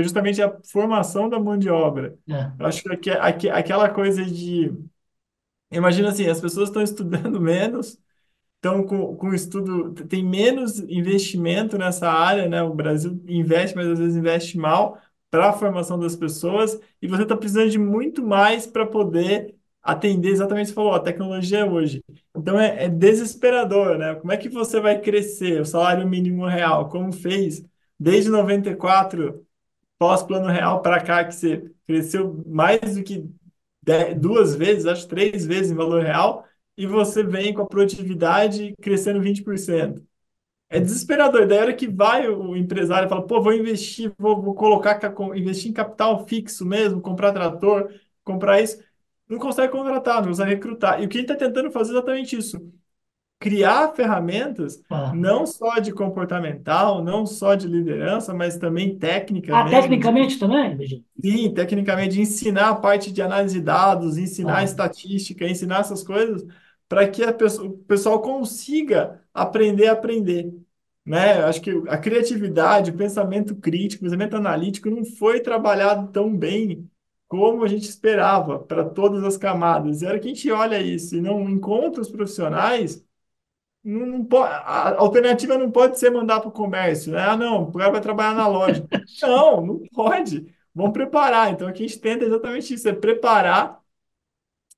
é 0.00 0.04
justamente 0.04 0.42
a 0.42 0.56
formação 0.70 1.28
da 1.28 1.38
mão 1.40 1.56
de 1.58 1.68
obra. 1.70 2.18
é, 2.30 2.52
Eu 2.58 2.66
acho 2.66 2.82
que 3.00 3.10
aque- 3.10 3.50
aquela 3.50 3.88
coisa 3.90 4.24
de. 4.24 4.72
Imagina 5.70 6.08
assim, 6.10 6.26
as 6.26 6.40
pessoas 6.40 6.68
estão 6.68 6.82
estudando 6.82 7.40
menos, 7.40 7.98
então, 8.58 8.84
com, 8.86 9.16
com 9.16 9.34
estudo, 9.34 9.92
tem 10.08 10.24
menos 10.24 10.80
investimento 10.80 11.78
nessa 11.78 12.10
área, 12.10 12.48
né? 12.48 12.62
O 12.62 12.74
Brasil 12.74 13.20
investe, 13.28 13.76
mas 13.76 13.88
às 13.88 13.98
vezes 14.00 14.16
investe 14.16 14.58
mal 14.58 14.98
para 15.30 15.50
a 15.50 15.52
formação 15.54 15.98
das 15.98 16.16
pessoas, 16.16 16.80
e 17.02 17.08
você 17.08 17.22
está 17.24 17.36
precisando 17.36 17.70
de 17.70 17.78
muito 17.78 18.24
mais 18.26 18.66
para 18.66 18.86
poder 18.86 19.54
atender 19.82 20.30
exatamente 20.30 20.66
o 20.66 20.68
que 20.68 20.72
você 20.72 20.76
falou, 20.76 20.94
a 20.94 21.00
tecnologia 21.00 21.60
é 21.60 21.64
hoje. 21.66 22.02
Então, 22.36 22.58
é, 22.60 22.84
é 22.86 22.88
desesperador, 22.88 23.98
né? 23.98 24.14
Como 24.16 24.32
é 24.32 24.36
que 24.38 24.48
você 24.48 24.80
vai 24.80 25.00
crescer 25.00 25.60
o 25.60 25.66
salário 25.66 26.08
mínimo 26.08 26.46
real, 26.46 26.88
como 26.88 27.12
fez 27.12 27.64
desde 28.00 28.30
94, 28.30 29.44
pós-plano 29.98 30.48
real 30.48 30.80
para 30.82 31.02
cá, 31.02 31.24
que 31.24 31.34
você 31.34 31.70
cresceu 31.86 32.42
mais 32.46 32.94
do 32.94 33.02
que 33.02 33.28
duas 34.18 34.54
vezes, 34.54 34.86
acho 34.86 35.08
três 35.08 35.46
vezes 35.46 35.72
em 35.72 35.74
valor 35.74 36.02
real, 36.02 36.44
e 36.76 36.86
você 36.86 37.22
vem 37.22 37.52
com 37.52 37.62
a 37.62 37.66
produtividade 37.66 38.74
crescendo 38.80 39.20
20%. 39.20 40.02
É 40.70 40.78
desesperador. 40.78 41.46
Daí, 41.46 41.58
a 41.58 41.62
hora 41.62 41.74
que 41.74 41.88
vai 41.88 42.28
o 42.28 42.54
empresário 42.54 43.08
fala, 43.08 43.26
pô, 43.26 43.40
vou 43.42 43.52
investir, 43.54 44.12
vou, 44.18 44.40
vou 44.40 44.54
colocar, 44.54 45.00
investir 45.34 45.70
em 45.70 45.74
capital 45.74 46.26
fixo 46.26 46.64
mesmo, 46.66 47.00
comprar 47.00 47.32
trator, 47.32 47.90
comprar 48.22 48.60
isso, 48.60 48.78
não 49.28 49.38
consegue 49.38 49.72
contratar, 49.72 50.20
não 50.20 50.28
consegue 50.28 50.54
recrutar. 50.54 51.02
E 51.02 51.06
o 51.06 51.08
que 51.08 51.18
ele 51.18 51.24
está 51.24 51.36
tentando 51.36 51.70
fazer 51.70 51.92
é 51.92 51.94
exatamente 51.94 52.36
isso 52.36 52.72
criar 53.38 53.94
ferramentas 53.94 54.82
é. 54.90 55.12
não 55.14 55.46
só 55.46 55.78
de 55.78 55.92
comportamental, 55.92 57.02
não 57.02 57.24
só 57.24 57.54
de 57.54 57.68
liderança, 57.68 58.34
mas 58.34 58.56
também 58.56 58.98
técnica 58.98 59.56
Ah, 59.56 59.68
tecnicamente 59.68 60.38
também, 60.38 60.76
sim, 61.20 61.52
tecnicamente, 61.54 62.20
ensinar 62.20 62.70
a 62.70 62.74
parte 62.74 63.12
de 63.12 63.22
análise 63.22 63.54
de 63.58 63.64
dados, 63.64 64.18
ensinar 64.18 64.58
Ah, 64.58 64.64
estatística, 64.64 65.46
ensinar 65.46 65.80
essas 65.80 66.02
coisas, 66.02 66.44
para 66.88 67.08
que 67.08 67.22
a 67.22 67.32
pessoa, 67.32 67.68
o 67.68 67.78
pessoal 67.78 68.20
consiga 68.20 69.20
aprender 69.32 69.86
a 69.88 69.92
aprender. 69.92 70.52
Né? 71.04 71.40
Eu 71.40 71.46
Acho 71.46 71.60
que 71.60 71.70
a 71.88 71.96
criatividade, 71.98 72.90
o 72.90 72.96
pensamento 72.96 73.56
crítico, 73.56 74.02
o 74.02 74.04
pensamento 74.06 74.36
analítico 74.36 74.90
não 74.90 75.04
foi 75.04 75.40
trabalhado 75.40 76.08
tão 76.12 76.34
bem 76.36 76.88
como 77.26 77.62
a 77.64 77.68
gente 77.68 77.88
esperava 77.88 78.58
para 78.58 78.84
todas 78.84 79.22
as 79.24 79.36
camadas. 79.36 80.02
E 80.02 80.06
a 80.06 80.10
hora 80.10 80.18
que 80.18 80.26
a 80.26 80.30
gente 80.34 80.50
olha 80.50 80.80
isso 80.80 81.16
e 81.16 81.20
não 81.20 81.48
encontra 81.48 82.00
os 82.00 82.10
profissionais, 82.10 83.04
não, 83.88 84.06
não 84.06 84.24
pode, 84.24 84.52
a 84.52 84.98
alternativa 84.98 85.56
não 85.58 85.70
pode 85.70 85.98
ser 85.98 86.10
mandar 86.10 86.40
para 86.40 86.48
o 86.48 86.52
comércio, 86.52 87.12
né? 87.12 87.20
Ah, 87.22 87.36
não, 87.36 87.64
o 87.64 87.72
cara 87.72 87.90
vai 87.92 88.00
trabalhar 88.00 88.34
na 88.34 88.48
loja. 88.48 88.86
Não, 89.22 89.64
não 89.66 89.78
pode. 89.92 90.54
Vamos 90.74 90.92
preparar. 90.92 91.50
Então, 91.52 91.66
aqui 91.68 91.84
a 91.84 91.88
gente 91.88 92.00
tenta 92.00 92.24
exatamente 92.24 92.72
isso, 92.74 92.88
é 92.88 92.92
preparar. 92.92 93.80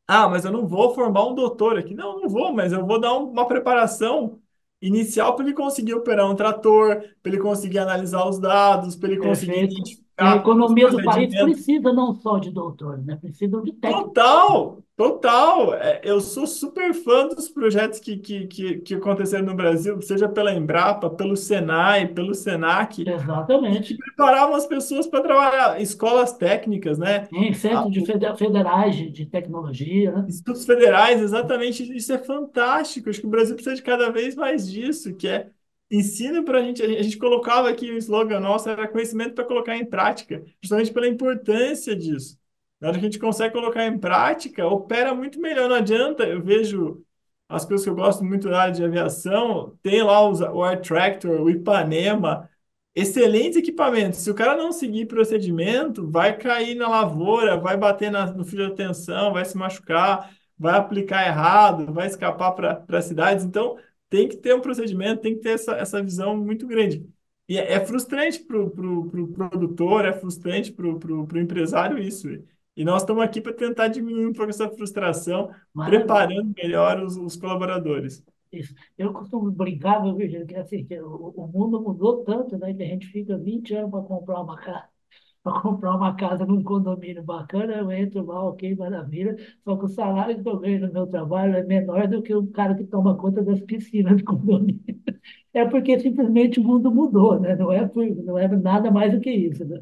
Ah, 0.07 0.29
mas 0.29 0.44
eu 0.44 0.51
não 0.53 0.66
vou 0.66 0.94
formar 0.94 1.27
um 1.27 1.35
doutor 1.35 1.79
aqui. 1.79 1.94
Não, 1.94 2.20
não 2.20 2.29
vou, 2.29 2.53
mas 2.53 2.73
eu 2.73 2.85
vou 2.85 3.01
dar 3.01 3.14
um- 3.16 3.31
uma 3.31 3.46
preparação 3.46 4.40
inicial 4.83 5.37
para 5.37 5.44
ele 5.44 5.55
conseguir 5.55 5.94
operar 5.94 6.29
um 6.29 6.35
trator, 6.35 6.96
para 7.23 7.33
ele 7.33 7.40
conseguir 7.40 7.79
analisar 7.79 8.27
os 8.29 8.38
dados, 8.40 8.96
para 8.96 9.11
ele 9.11 9.20
conseguir 9.20 9.68
perfeito. 9.68 10.01
E 10.20 10.33
a 10.33 10.37
economia 10.37 10.88
do 10.88 11.02
país 11.02 11.35
precisa 11.37 11.92
não 11.92 12.14
só 12.14 12.38
de 12.38 12.50
doutores, 12.52 13.04
né? 13.04 13.16
Precisa 13.16 13.61
de 13.62 13.72
técnicos. 13.72 14.22
Total, 14.22 14.83
total. 14.96 15.74
É, 15.74 16.00
eu 16.04 16.20
sou 16.20 16.46
super 16.46 16.92
fã 16.94 17.26
dos 17.28 17.48
projetos 17.48 17.98
que, 17.98 18.18
que, 18.18 18.46
que, 18.46 18.78
que 18.80 18.94
aconteceram 18.94 19.44
no 19.46 19.54
Brasil, 19.54 20.00
seja 20.02 20.28
pela 20.28 20.52
Embrapa, 20.52 21.09
pelo 21.11 21.37
Senai, 21.37 22.06
pelo 22.06 22.35
Senac, 22.35 23.11
e 23.68 23.80
que 23.80 23.94
Exatamente. 23.94 23.94
preparavam 23.94 24.54
as 24.54 24.66
pessoas 24.66 25.06
para 25.06 25.22
trabalhar, 25.22 25.80
escolas 25.80 26.33
técnicas, 26.37 26.98
né? 26.98 27.28
Em 27.33 27.52
Ah, 27.68 27.85
centros 27.85 27.92
de 27.92 28.04
fede- 28.06 28.37
federais 28.37 28.94
de, 28.96 29.11
de 29.11 29.26
tecnologia, 29.26 30.12
né? 30.12 30.28
Institutos 30.28 30.64
federais, 30.64 31.20
exatamente, 31.20 31.83
isso 31.96 32.12
é 32.12 32.18
fantástico. 32.18 33.11
Acho 33.11 33.20
que 33.20 33.26
o 33.26 33.30
Brasil 33.30 33.54
precisa 33.54 33.74
de 33.76 33.83
cada 33.83 34.11
vez 34.11 34.35
mais 34.37 34.70
disso, 34.70 35.14
que 35.14 35.26
é 35.28 35.50
ensino 35.90 36.44
para 36.44 36.59
a 36.59 36.62
gente. 36.62 36.83
A 36.83 37.03
gente 37.03 37.18
colocava 37.18 37.68
aqui 37.68 37.90
o 37.90 37.96
slogan 37.98 38.40
nosso, 38.40 38.68
era 38.68 38.88
conhecimento 38.88 39.35
para 39.35 39.44
colocar 39.44 39.76
em 39.76 39.85
prática, 39.85 40.42
justamente 40.62 40.92
pela 40.92 41.09
importância 41.09 41.94
disso. 41.96 42.38
Na 42.81 42.88
hora 42.88 42.98
que 42.98 43.05
a 43.07 43.09
gente 43.11 43.18
consegue 43.18 43.53
colocar 43.55 43.87
em 43.87 43.98
prática, 43.98 44.66
opera 44.66 45.14
muito 45.14 45.40
melhor. 45.40 45.68
Não 45.68 45.76
adianta, 45.76 46.24
eu 46.24 46.42
vejo 46.42 47.03
as 47.48 47.64
coisas 47.64 47.85
que 47.85 47.90
eu 47.90 47.94
gosto 47.96 48.24
muito 48.24 48.48
da 48.48 48.62
área 48.62 48.74
de 48.74 48.85
aviação, 48.85 49.76
tem 49.83 50.03
lá 50.03 50.26
os, 50.29 50.40
o 50.40 50.62
Air 50.62 50.81
Tractor, 50.81 51.40
o 51.42 51.50
Ipanema, 51.50 52.48
excelentes 52.94 53.57
equipamentos. 53.57 54.20
Se 54.20 54.31
o 54.31 54.35
cara 54.35 54.57
não 54.57 54.72
seguir 54.72 55.07
procedimento, 55.07 56.09
vai 56.11 56.37
cair 56.37 56.74
na 56.74 56.88
lavoura, 56.88 57.57
vai 57.57 57.76
bater 57.76 58.11
na- 58.11 58.26
no 58.33 58.44
fio 58.44 58.59
de 58.66 58.72
atenção, 58.72 59.33
vai 59.33 59.44
se 59.44 59.57
machucar, 59.57 60.31
vai 60.59 60.74
aplicar 60.76 61.26
errado, 61.26 61.92
vai 61.92 62.07
escapar 62.07 62.53
para 62.53 63.03
cidades. 63.03 63.44
Então, 63.44 63.76
tem 64.11 64.29
que 64.29 64.37
ter 64.37 64.55
um 64.55 64.61
procedimento, 64.61 65.23
tem 65.23 65.37
que 65.37 65.40
ter 65.40 65.51
essa, 65.51 65.73
essa 65.77 66.03
visão 66.03 66.37
muito 66.37 66.66
grande. 66.66 67.09
E 67.49 67.57
é, 67.57 67.73
é 67.75 67.87
frustrante 67.87 68.40
para 68.40 68.61
o 68.61 68.70
pro, 68.70 69.11
pro 69.11 69.29
produtor, 69.29 70.05
é 70.05 70.12
frustrante 70.12 70.73
para 70.73 70.87
o 70.87 71.38
empresário 71.38 71.99
isso. 71.99 72.29
E 72.77 72.85
nós 72.85 73.03
estamos 73.03 73.23
aqui 73.23 73.40
para 73.40 73.53
tentar 73.53 73.88
diminuir 73.88 74.27
um 74.27 74.33
pouco 74.33 74.51
essa 74.51 74.68
frustração, 74.68 75.51
Maravilha. 75.73 76.01
preparando 76.01 76.53
melhor 76.57 77.03
os, 77.03 77.16
os 77.16 77.37
colaboradores. 77.37 78.25
Isso. 78.53 78.75
Eu 78.99 79.12
costumo 79.12 79.51
brincar, 79.51 80.03
meu 80.03 80.14
Virgílio, 80.14 80.46
que 80.46 80.57
assim, 80.57 80.85
que 80.85 81.01
o, 81.01 81.33
o 81.37 81.46
mundo 81.46 81.81
mudou 81.81 82.25
tanto, 82.25 82.59
né, 82.59 82.75
que 82.75 82.83
a 82.83 82.87
gente 82.87 83.07
fica 83.07 83.38
20 83.38 83.75
anos 83.75 83.90
para 83.90 84.03
comprar 84.03 84.40
uma 84.40 84.57
casa, 84.57 84.88
para 85.42 85.61
comprar 85.62 85.96
uma 85.96 86.14
casa 86.16 86.44
num 86.46 86.62
condomínio 86.62 87.22
bacana, 87.22 87.74
eu 87.74 87.90
entro 87.92 88.24
lá, 88.26 88.44
ok, 88.48 88.74
maravilha, 88.76 89.37
só 89.64 89.76
que 89.76 89.85
o 89.87 89.88
salário 89.88 90.42
que 90.42 90.48
eu 90.48 90.59
ganho 90.59 90.81
no 90.87 90.92
meu 90.92 91.07
trabalho 91.07 91.57
é 91.57 91.62
menor 91.64 92.07
do 92.09 92.22
que 92.22 92.35
o 92.35 92.46
cara 92.48 92.74
que 92.74 92.85
toma 92.85 93.16
conta 93.16 93.42
das 93.42 93.61
piscinas 93.61 94.18
do 94.18 94.24
condomínio. 94.26 94.81
É 95.55 95.64
porque 95.66 95.98
simplesmente 96.00 96.61
o 96.61 96.64
mundo 96.64 96.92
mudou, 96.92 97.40
né? 97.40 97.57
Não 97.57 97.72
é, 97.72 97.87
por, 97.88 98.07
não 98.24 98.38
é 98.38 98.48
nada 98.48 98.90
mais 98.90 99.12
do 99.12 99.20
que 99.20 99.31
isso, 99.31 99.64
né? 99.66 99.81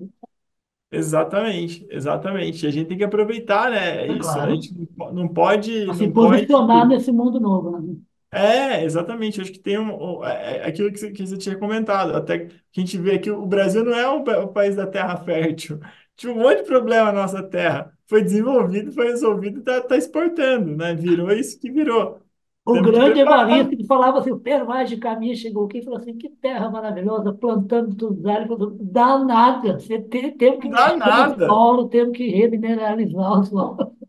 Exatamente, 0.91 1.87
exatamente. 1.91 2.67
A 2.67 2.71
gente 2.71 2.89
tem 2.89 2.97
que 2.99 3.05
aproveitar, 3.05 3.71
né? 3.71 4.07
É 4.07 4.11
Isso. 4.11 4.41
A 4.41 4.47
claro, 4.47 4.55
gente 4.55 4.73
não 4.75 4.87
po- 4.87 5.13
não 5.13 5.29
pode, 5.29 5.71
para 5.85 5.95
se 5.95 6.07
não 6.07 6.11
pode. 6.15 6.49
posicionar 6.49 6.87
nesse 6.87 7.11
mundo 7.13 7.41
novo, 7.41 7.81
né? 7.81 7.97
É, 8.31 8.85
exatamente. 8.85 9.41
Acho 9.41 9.53
que 9.53 9.59
tem 9.59 9.79
um, 9.79 10.19
um- 10.21 10.25
é, 10.25 10.59
é 10.59 10.67
aquilo 10.67 10.93
que 10.93 10.99
você, 10.99 11.11
que 11.13 11.27
você 11.27 11.39
tinha 11.39 11.59
comentado. 11.59 12.15
Até 12.15 12.47
que 12.47 12.55
a 12.77 12.81
gente 12.81 12.99
vê 12.99 13.19
que 13.19 13.31
o 13.31 13.47
Brasil 13.47 13.85
não 13.85 13.95
é 13.95 14.07
o, 14.09 14.23
pa- 14.23 14.39
o 14.41 14.53
país 14.53 14.77
da 14.77 14.87
terra 14.87 15.17
fértil. 15.25 15.81
Tinha 16.17 16.33
um 16.33 16.37
monte 16.41 16.59
de 16.59 16.65
problema 16.65 17.13
na 17.13 17.23
nossa 17.23 17.43
terra. 17.43 17.97
Foi 18.07 18.23
desenvolvido, 18.23 18.93
foi 18.93 19.07
resolvido, 19.09 19.61
está 19.61 19.81
tá 19.83 19.89
tá 19.89 19.97
exportando, 19.97 20.77
né? 20.77 20.95
Virou 20.95 21.31
isso 21.33 21.59
que 21.61 21.71
virou. 21.71 22.21
O 22.65 22.79
Temos 22.79 22.93
que 22.93 23.01
grande 23.01 23.19
preparar. 23.19 23.21
Evaristo 23.21 23.75
que 23.77 23.87
falava 23.87 24.19
assim, 24.19 24.31
o 24.31 24.39
Vaz 24.67 24.91
de 24.91 24.99
Caminha 24.99 25.35
chegou 25.35 25.65
aqui 25.67 25.79
e 25.79 25.83
falou 25.85 25.99
assim, 25.99 26.17
que 26.19 26.29
terra 26.29 26.69
maravilhosa, 26.71 27.33
plantando 27.33 27.97
tudo 27.97 28.23
lá. 28.23 28.37
Ele 28.37 28.47
falou, 28.47 28.77
dá 28.79 29.19
nada, 29.25 29.79
você 29.81 29.99
tem, 30.03 30.37
temos 30.37 30.61
que 30.61 30.69
Não 30.69 30.71
dá 30.71 30.97
mexer 31.03 31.13
no 31.15 31.27
nada. 31.27 31.49
solo, 31.49 31.89
temos 31.89 32.17
que 32.17 32.29
remineralizar 32.29 33.41
o 33.41 33.45
solo. 33.45 33.97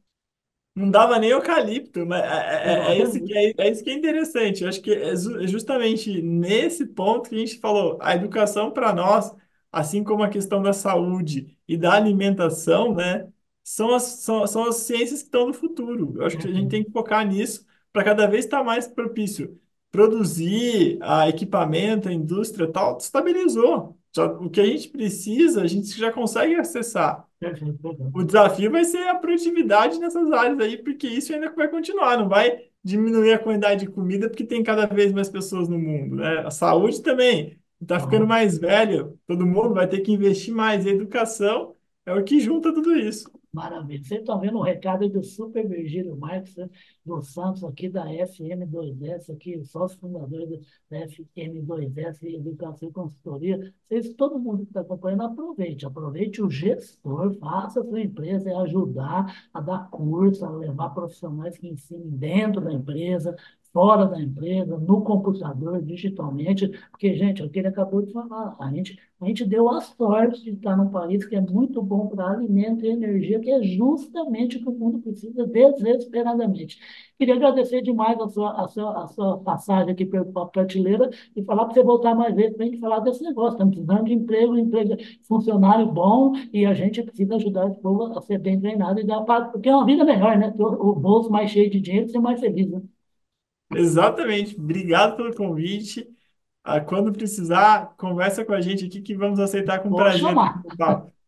Não 0.79 0.89
dava 0.89 1.19
nem 1.19 1.31
eucalipto, 1.31 2.05
mas 2.05 2.23
é, 2.23 2.87
é, 2.87 2.91
é 2.93 3.01
isso 3.03 3.21
que 3.21 3.33
é, 3.37 3.53
é 3.57 3.69
isso 3.71 3.83
que 3.83 3.89
é 3.89 3.93
interessante. 3.93 4.63
Eu 4.63 4.69
acho 4.69 4.81
que 4.81 4.91
é 4.93 5.09
é 5.11 5.15
justamente 5.47 6.21
nesse 6.21 6.85
ponto 6.85 7.29
que 7.29 7.35
a 7.35 7.39
gente 7.39 7.59
falou, 7.59 7.97
a 8.01 8.15
educação 8.15 8.71
para 8.71 8.93
nós, 8.93 9.35
assim 9.71 10.03
como 10.03 10.23
a 10.23 10.29
questão 10.29 10.61
da 10.61 10.71
saúde 10.71 11.57
e 11.67 11.75
da 11.77 11.93
alimentação, 11.93 12.95
né, 12.95 13.27
são 13.63 13.93
as, 13.93 14.03
são, 14.03 14.47
são 14.47 14.63
as 14.69 14.77
ciências 14.77 15.19
que 15.21 15.25
estão 15.27 15.47
no 15.47 15.53
futuro. 15.53 16.13
Eu 16.17 16.25
acho 16.25 16.37
que 16.37 16.47
a 16.47 16.53
gente 16.53 16.69
tem 16.69 16.83
que 16.83 16.91
focar 16.91 17.27
nisso 17.27 17.65
para 17.91 18.03
cada 18.03 18.25
vez 18.27 18.45
estar 18.45 18.63
mais 18.63 18.87
propício. 18.87 19.59
Produzir 19.91 20.97
a 21.01 21.27
equipamento, 21.27 22.07
a 22.09 22.13
indústria, 22.13 22.71
tal, 22.71 22.97
estabilizou. 22.97 23.97
Já, 24.15 24.25
o 24.25 24.49
que 24.49 24.61
a 24.61 24.65
gente 24.65 24.87
precisa, 24.89 25.61
a 25.63 25.67
gente 25.67 25.89
já 25.97 26.11
consegue 26.11 26.55
acessar. 26.55 27.27
Perfeito, 27.39 27.77
perfeito. 27.79 28.11
O 28.17 28.23
desafio 28.23 28.71
vai 28.71 28.83
ser 28.83 29.07
a 29.07 29.15
produtividade 29.15 29.97
nessas 29.99 30.29
áreas 30.31 30.59
aí, 30.59 30.77
porque 30.83 31.07
isso 31.07 31.33
ainda 31.33 31.51
vai 31.53 31.69
continuar, 31.69 32.17
não 32.17 32.27
vai 32.27 32.65
diminuir 32.83 33.33
a 33.33 33.39
quantidade 33.39 33.85
de 33.85 33.91
comida, 33.91 34.29
porque 34.29 34.43
tem 34.43 34.61
cada 34.61 34.85
vez 34.85 35.13
mais 35.13 35.29
pessoas 35.29 35.69
no 35.69 35.79
mundo, 35.79 36.17
né? 36.17 36.39
A 36.45 36.51
saúde 36.51 37.01
também 37.01 37.57
está 37.81 37.97
ficando 37.99 38.27
mais 38.27 38.57
velho, 38.57 39.17
todo 39.25 39.45
mundo 39.45 39.73
vai 39.73 39.87
ter 39.87 40.01
que 40.01 40.11
investir 40.11 40.53
mais. 40.53 40.85
E 40.85 40.89
a 40.89 40.91
educação 40.91 41.75
é 42.05 42.13
o 42.13 42.23
que 42.23 42.39
junta 42.41 42.73
tudo 42.73 42.93
isso. 42.97 43.31
Maravilha. 43.51 44.03
Vocês 44.03 44.19
estão 44.19 44.39
vendo 44.39 44.59
o 44.59 44.61
recado 44.61 45.09
do 45.09 45.23
Super 45.23 45.67
Virgílio 45.67 46.15
Marques, 46.15 46.55
né, 46.55 46.69
Santos, 47.23 47.63
aqui 47.63 47.89
da 47.89 48.05
FM2S, 48.05 49.33
aqui, 49.33 49.63
sócio 49.65 49.99
fundador 49.99 50.45
da 50.47 50.99
da 50.99 51.07
FM2S, 51.07 52.23
Educação 52.23 52.89
e 52.89 52.91
Consultoria. 52.91 53.73
Vocês, 53.87 54.13
todo 54.13 54.37
mundo 54.37 54.63
que 54.63 54.69
está 54.69 54.81
acompanhando, 54.81 55.23
aproveite. 55.23 55.85
Aproveite 55.85 56.43
o 56.43 56.49
gestor, 56.49 57.33
faça 57.39 57.81
a 57.81 57.83
sua 57.83 58.01
empresa, 58.01 58.55
ajudar 58.59 59.49
a 59.51 59.59
dar 59.59 59.89
curso, 59.89 60.45
a 60.45 60.51
levar 60.51 60.91
profissionais 60.91 61.57
que 61.57 61.67
ensinem 61.67 62.09
dentro 62.09 62.61
da 62.61 62.71
empresa, 62.71 63.35
fora 63.73 64.05
da 64.07 64.19
empresa, 64.21 64.77
no 64.77 65.01
computador, 65.03 65.81
digitalmente. 65.81 66.67
Porque, 66.91 67.15
gente, 67.15 67.41
é 67.41 67.45
o 67.45 67.49
que 67.49 67.59
ele 67.59 67.67
acabou 67.67 68.01
de 68.01 68.11
falar, 68.11 68.55
a 68.59 68.69
gente 68.71 68.97
a 69.21 69.25
gente 69.25 69.43
deu 69.45 69.67
a 69.69 69.81
sorte 69.81 70.41
de 70.43 70.51
estar 70.51 70.77
num 70.77 70.89
país 70.89 71.25
que 71.25 71.35
é 71.35 71.41
muito 71.41 71.81
bom 71.81 72.07
para 72.07 72.31
alimento 72.31 72.85
e 72.85 72.89
energia, 72.89 73.37
que 73.41 73.51
é 73.51 73.61
justamente 73.61 74.55
o 74.57 74.61
que 74.61 74.69
o 74.69 74.71
mundo 74.71 74.99
precisa 75.01 75.45
desesperadamente. 75.45 76.79
Queria 77.17 77.35
agradecer 77.35 77.81
demais 77.81 78.17
a 78.19 78.29
sua, 78.29 78.63
a 78.63 78.67
sua, 78.69 79.03
a 79.03 79.07
sua 79.07 79.37
passagem 79.39 79.91
aqui 79.91 80.05
pela 80.05 80.47
prateleira 80.47 81.09
e 81.35 81.43
falar 81.43 81.65
para 81.65 81.73
você 81.73 81.83
voltar 81.83 82.15
mais 82.15 82.33
vezes 82.33 82.55
para 82.55 82.65
a 82.65 82.67
gente 82.69 82.79
falar 82.79 82.99
desse 82.99 83.21
negócio. 83.23 83.53
Estamos 83.53 83.75
precisando 83.75 84.05
de 84.05 84.13
emprego, 84.13 84.57
emprego, 84.57 84.95
funcionário 85.27 85.85
bom 85.91 86.31
e 86.53 86.65
a 86.65 86.73
gente 86.73 87.03
precisa 87.03 87.35
ajudar 87.35 87.67
esse 87.69 87.79
povo 87.81 88.17
a 88.17 88.21
ser 88.21 88.39
bem 88.39 88.59
treinado 88.59 88.99
e 89.01 89.03
dar 89.05 89.21
para. 89.23 89.45
Porque 89.49 89.67
é 89.69 89.75
uma 89.75 89.85
vida 89.85 90.03
melhor, 90.05 90.37
né? 90.37 90.53
O 90.57 90.95
bolso 90.95 91.29
mais 91.29 91.51
cheio 91.51 91.69
de 91.69 91.79
dinheiro, 91.81 92.07
ser 92.09 92.19
mais 92.19 92.39
feliz, 92.39 92.69
né? 92.71 92.81
Exatamente. 93.73 94.55
Obrigado 94.59 95.15
pelo 95.15 95.35
convite. 95.35 96.07
Ah, 96.63 96.79
Quando 96.81 97.11
precisar, 97.11 97.95
conversa 97.97 98.43
com 98.45 98.53
a 98.53 98.61
gente 98.61 98.85
aqui 98.85 99.01
que 99.01 99.15
vamos 99.15 99.39
aceitar 99.39 99.79
com 99.79 99.89
Pode 99.89 100.03
prazer 100.03 100.19
chamar. 100.19 100.61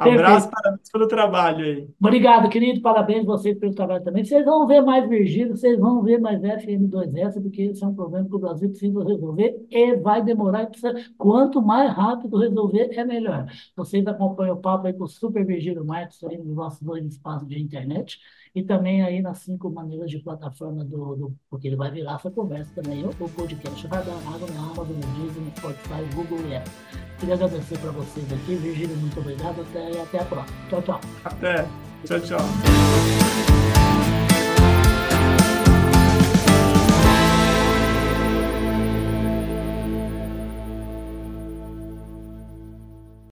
Abraço, 0.00 0.48
Perfeito. 0.48 0.50
parabéns 0.50 0.90
pelo 0.92 1.08
trabalho 1.08 1.64
aí. 1.64 1.88
Obrigado, 2.00 2.48
querido. 2.48 2.80
Parabéns 2.80 3.22
a 3.22 3.26
vocês 3.26 3.58
pelo 3.58 3.74
trabalho 3.74 4.04
também. 4.04 4.24
Vocês 4.24 4.44
vão 4.44 4.64
ver 4.64 4.80
mais 4.80 5.08
Virgílio, 5.08 5.56
vocês 5.56 5.76
vão 5.76 6.04
ver 6.04 6.20
mais 6.20 6.40
FM2S, 6.40 7.42
porque 7.42 7.62
esse 7.62 7.82
é 7.82 7.86
um 7.88 7.94
problema 7.96 8.28
que 8.28 8.34
o 8.36 8.38
Brasil 8.38 8.68
precisa 8.70 9.02
resolver 9.02 9.56
e 9.68 9.96
vai 9.96 10.22
demorar. 10.22 10.62
e 10.62 10.66
Precisa, 10.68 10.94
quanto 11.18 11.60
mais 11.60 11.92
rápido 11.92 12.38
resolver, 12.38 12.90
é 12.92 13.04
melhor. 13.04 13.46
Vocês 13.76 14.06
acompanham 14.06 14.54
o 14.54 14.60
papo 14.60 14.86
aí 14.86 14.92
com 14.92 15.02
o 15.02 15.08
Super 15.08 15.44
Virgílio 15.44 15.84
Marques 15.84 16.22
aí 16.22 16.38
nos 16.38 16.54
nossos 16.54 16.80
dois 16.80 17.04
espaços 17.04 17.48
de 17.48 17.60
internet 17.60 18.20
e 18.54 18.62
também 18.62 19.02
aí 19.02 19.20
nas 19.20 19.38
cinco 19.38 19.70
maneiras 19.70 20.10
de 20.10 20.18
plataforma 20.18 20.84
do, 20.84 21.16
do 21.16 21.36
porque 21.50 21.68
ele 21.68 21.76
vai 21.76 21.90
virar 21.90 22.16
essa 22.16 22.30
conversa 22.30 22.70
também. 22.74 23.04
O, 23.04 23.10
o 23.10 23.28
podcast 23.28 23.86
vai 23.86 24.04
dar 24.04 24.16
água 24.34 24.48
na 24.54 24.60
Amazon, 24.60 24.96
no 24.96 25.24
Disney, 25.24 25.44
no 25.44 25.50
Spotify, 25.56 26.14
Google 26.14 26.40
e 26.48 26.56
Apple. 26.56 26.72
Queria 27.18 27.34
agradecer 27.34 27.78
para 27.78 27.90
vocês 27.90 28.32
aqui. 28.32 28.54
Virgílio, 28.54 28.96
muito 28.96 29.18
obrigado. 29.20 29.60
Até, 29.60 30.00
até 30.00 30.20
a 30.20 30.24
próxima. 30.24 30.58
Tchau, 30.68 30.82
tchau. 30.82 31.00
Até. 31.24 31.68
Tchau, 32.04 32.20
tchau. 32.20 33.77